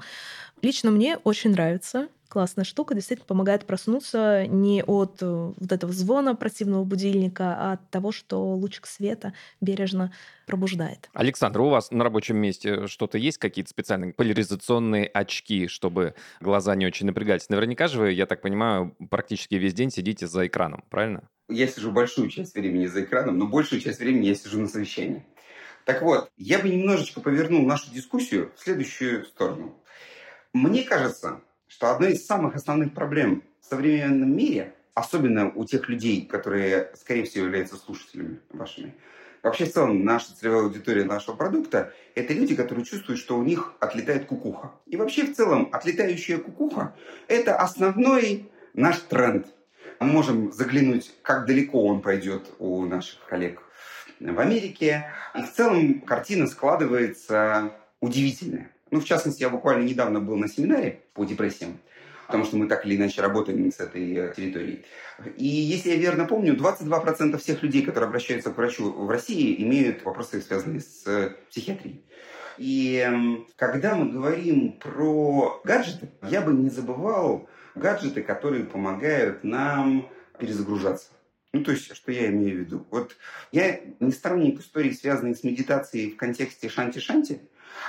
[0.62, 2.08] Лично мне очень нравится.
[2.32, 7.90] Классная штука, действительно помогает проснуться не от э, вот этого звона противного будильника, а от
[7.90, 10.14] того, что лучик света бережно
[10.46, 11.10] пробуждает.
[11.12, 16.86] Александр, у вас на рабочем месте что-то есть, какие-то специальные поляризационные очки, чтобы глаза не
[16.86, 17.50] очень напрягались?
[17.50, 21.28] Наверняка же вы, я так понимаю, практически весь день сидите за экраном, правильно?
[21.50, 25.22] Я сижу большую часть времени за экраном, но большую часть времени я сижу на совещании.
[25.84, 29.78] Так вот, я бы немножечко повернул нашу дискуссию в следующую сторону.
[30.54, 31.42] Мне кажется,
[31.72, 37.24] что одна из самых основных проблем в современном мире, особенно у тех людей, которые, скорее
[37.24, 38.94] всего, являются слушателями вашими,
[39.42, 43.72] вообще в целом наша целевая аудитория нашего продукта, это люди, которые чувствуют, что у них
[43.80, 44.72] отлетает кукуха.
[44.84, 46.94] И вообще в целом отлетающая кукуха–
[47.26, 49.46] это основной наш тренд.
[49.98, 53.62] Мы можем заглянуть, как далеко он пойдет у наших коллег
[54.20, 55.10] в Америке.
[55.34, 58.71] И в целом картина складывается удивительная.
[58.92, 61.78] Ну, в частности, я буквально недавно был на семинаре по депрессиям,
[62.26, 64.84] потому что мы так или иначе работаем с этой э, территорией.
[65.38, 70.04] И если я верно помню, 22% всех людей, которые обращаются к врачу в России, имеют
[70.04, 72.04] вопросы, связанные с э, психиатрией.
[72.58, 80.06] И эм, когда мы говорим про гаджеты, я бы не забывал гаджеты, которые помогают нам
[80.38, 81.08] перезагружаться.
[81.54, 82.86] Ну, то есть, что я имею в виду?
[82.90, 83.16] Вот
[83.52, 87.40] я не сторонник истории, связанной с медитацией в контексте шанти-шанти,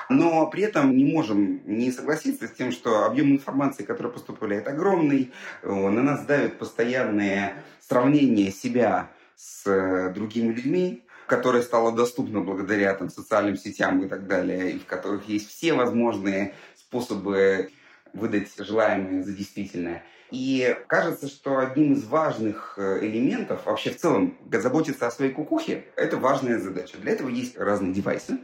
[0.09, 5.31] но при этом не можем не согласиться с тем, что объем информации, который поступает, огромный,
[5.63, 13.09] на нас давят постоянные сравнения себя с э, другими людьми, которое стало доступно благодаря там,
[13.09, 17.71] социальным сетям и так далее, и в которых есть все возможные способы
[18.13, 20.03] выдать желаемое за действительное.
[20.33, 25.85] И кажется, что одним из важных э, элементов, вообще в целом, заботиться о своей кукухе,
[25.95, 26.97] это важная задача.
[26.97, 28.39] Для этого есть разные девайсы.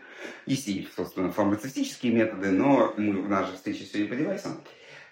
[0.45, 4.61] Есть и, собственно, фармацевтические методы, но мы в нашей встрече сегодня по девайсам.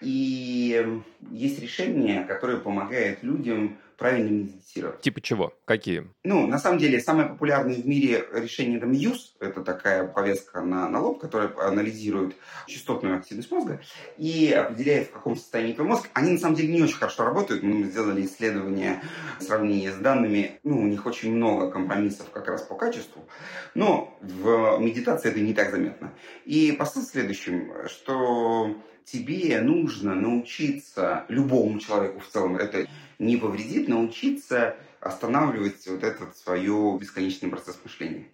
[0.00, 1.02] И
[1.32, 5.00] есть решения, которые помогают людям правильно медитировать.
[5.00, 5.52] Типа чего?
[5.64, 6.08] Какие?
[6.24, 9.34] Ну, на самом деле, самое популярное в мире решение это Muse.
[9.40, 12.36] Это такая повестка на, на лоб, которая анализирует
[12.66, 13.80] частотную активность мозга
[14.16, 16.08] и определяет, в каком состоянии твой мозг.
[16.14, 17.62] Они, на самом деле, не очень хорошо работают.
[17.64, 19.02] Мы сделали исследование,
[19.40, 20.60] сравнение с данными.
[20.62, 23.28] Ну, у них очень много компромиссов как раз по качеству.
[23.74, 26.14] Но в медитации это не так заметно.
[26.44, 28.76] И посыл в следующем, что
[29.12, 32.86] тебе нужно научиться любому человеку в целом, это
[33.18, 36.60] не повредит, научиться останавливать вот этот свой
[36.98, 38.26] бесконечный процесс мышления.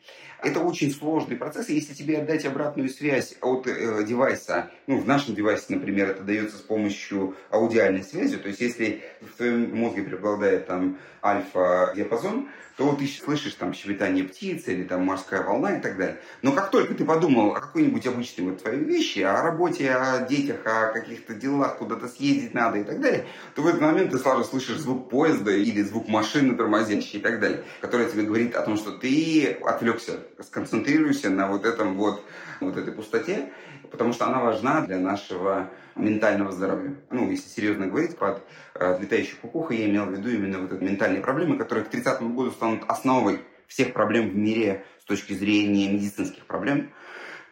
[0.43, 5.07] Это очень сложный процесс, и если тебе отдать обратную связь от э, девайса, ну, в
[5.07, 10.03] нашем девайсе, например, это дается с помощью аудиальной связи, то есть если в твоем мозге
[10.03, 15.97] преобладает там альфа-диапазон, то ты слышишь там щебетание птицы или там морская волна и так
[15.97, 16.19] далее.
[16.43, 20.67] Но как только ты подумал о какой-нибудь обычной вот твоей вещи, о работе, о детях,
[20.67, 24.45] о каких-то делах, куда-то съездить надо и так далее, то в этот момент ты сразу
[24.45, 28.77] слышишь звук поезда или звук машины тормозящей и так далее, который тебе говорит о том,
[28.77, 32.23] что ты отвлекся, сконцентрируйся на вот этом вот,
[32.61, 33.53] вот этой пустоте,
[33.91, 36.97] потому что она важна для нашего ментального здоровья.
[37.11, 38.43] Ну, если серьезно говорить, под
[38.75, 42.21] э, летающей кукухой я имел в виду именно вот эти ментальные проблемы, которые к 30
[42.23, 46.91] году станут основой всех проблем в мире с точки зрения медицинских проблем.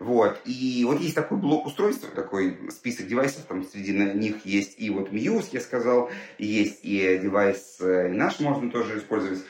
[0.03, 0.40] Вот.
[0.44, 5.11] И вот есть такой блок устройств, такой список девайсов, там среди них есть и вот
[5.12, 9.44] Muse, я сказал, есть и девайс э, и наш можно тоже использовать.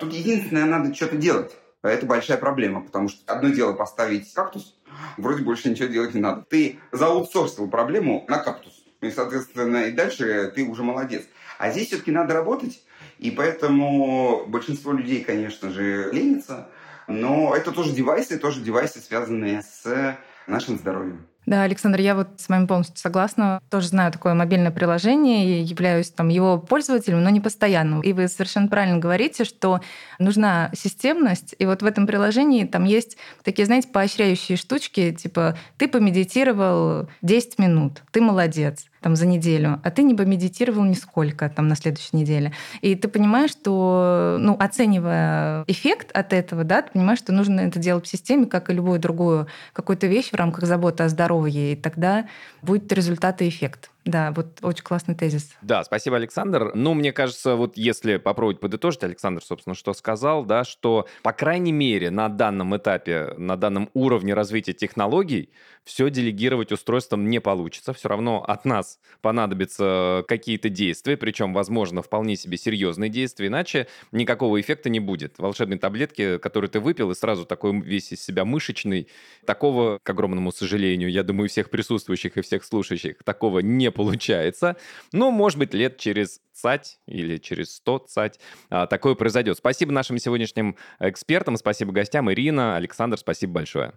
[0.00, 1.54] Тут единственное, надо что-то делать.
[1.82, 4.74] Это большая проблема, потому что одно дело поставить кактус,
[5.18, 6.42] вроде больше ничего делать не надо.
[6.48, 8.82] Ты заутсорсил проблему на кактус.
[9.02, 11.24] И, соответственно, и дальше ты уже молодец.
[11.58, 12.82] А здесь все-таки надо работать.
[13.18, 16.68] И поэтому большинство людей, конечно же, ленится.
[17.08, 21.26] Но это тоже девайсы, тоже девайсы, связанные с нашим здоровьем.
[21.48, 23.62] Да, Александр, я вот с вами полностью согласна.
[23.70, 28.02] Тоже знаю такое мобильное приложение и являюсь там его пользователем, но не постоянно.
[28.02, 29.80] И вы совершенно правильно говорите, что
[30.18, 31.54] нужна системность.
[31.58, 37.58] И вот в этом приложении там есть такие, знаете, поощряющие штучки, типа ты помедитировал 10
[37.58, 42.52] минут, ты молодец там за неделю, а ты не помедитировал нисколько там на следующей неделе.
[42.80, 47.78] И ты понимаешь, что, ну, оценивая эффект от этого, да, ты понимаешь, что нужно это
[47.78, 51.76] делать в системе, как и любую другую какую-то вещь в рамках заботы о здоровье, и
[51.76, 52.26] тогда
[52.62, 53.90] будет результат и эффект.
[54.08, 55.54] Да, вот очень классный тезис.
[55.60, 56.72] Да, спасибо, Александр.
[56.74, 61.72] Ну, мне кажется, вот если попробовать подытожить, Александр, собственно, что сказал, да, что, по крайней
[61.72, 65.50] мере, на данном этапе, на данном уровне развития технологий,
[65.84, 67.92] все делегировать устройством не получится.
[67.92, 74.58] Все равно от нас понадобятся какие-то действия, причем, возможно, вполне себе серьезные действия, иначе никакого
[74.58, 75.38] эффекта не будет.
[75.38, 79.08] Волшебной таблетки, которые ты выпил, и сразу такой весь из себя мышечный,
[79.44, 84.76] такого, к огромному сожалению, я думаю, всех присутствующих и всех слушающих, такого не получается.
[85.12, 88.40] Но, может быть, лет через цать или через 100 цать
[88.70, 89.58] а, такое произойдет.
[89.58, 92.32] Спасибо нашим сегодняшним экспертам, спасибо гостям.
[92.32, 93.92] Ирина, Александр, спасибо большое.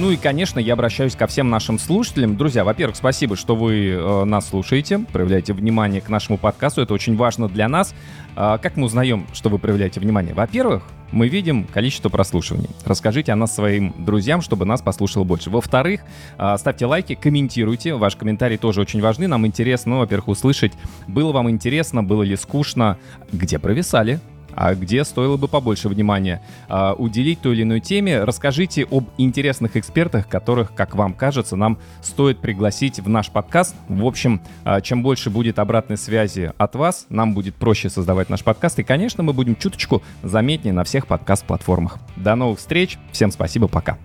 [0.00, 2.36] Ну и, конечно, я обращаюсь ко всем нашим слушателям.
[2.36, 6.82] Друзья, во-первых, спасибо, что вы э, нас слушаете, проявляете внимание к нашему подкасту.
[6.82, 7.92] Это очень важно для нас.
[8.36, 10.34] А как мы узнаем, что вы проявляете внимание?
[10.34, 12.70] Во-первых, мы видим количество прослушиваний.
[12.84, 15.50] Расскажите о нас своим друзьям, чтобы нас послушало больше.
[15.50, 16.02] Во-вторых,
[16.38, 17.94] э, ставьте лайки, комментируйте.
[17.94, 19.26] Ваши комментарии тоже очень важны.
[19.26, 20.74] Нам интересно, ну, во-первых, услышать,
[21.08, 22.98] было вам интересно, было ли скучно,
[23.32, 24.20] где провисали,
[24.58, 28.24] а где стоило бы побольше внимания а, уделить той или иной теме.
[28.24, 33.76] Расскажите об интересных экспертах, которых, как вам кажется, нам стоит пригласить в наш подкаст.
[33.88, 38.42] В общем, а, чем больше будет обратной связи от вас, нам будет проще создавать наш
[38.42, 38.80] подкаст.
[38.80, 41.98] И, конечно, мы будем чуточку заметнее на всех подкаст-платформах.
[42.16, 42.98] До новых встреч.
[43.12, 43.68] Всем спасибо.
[43.68, 43.96] Пока.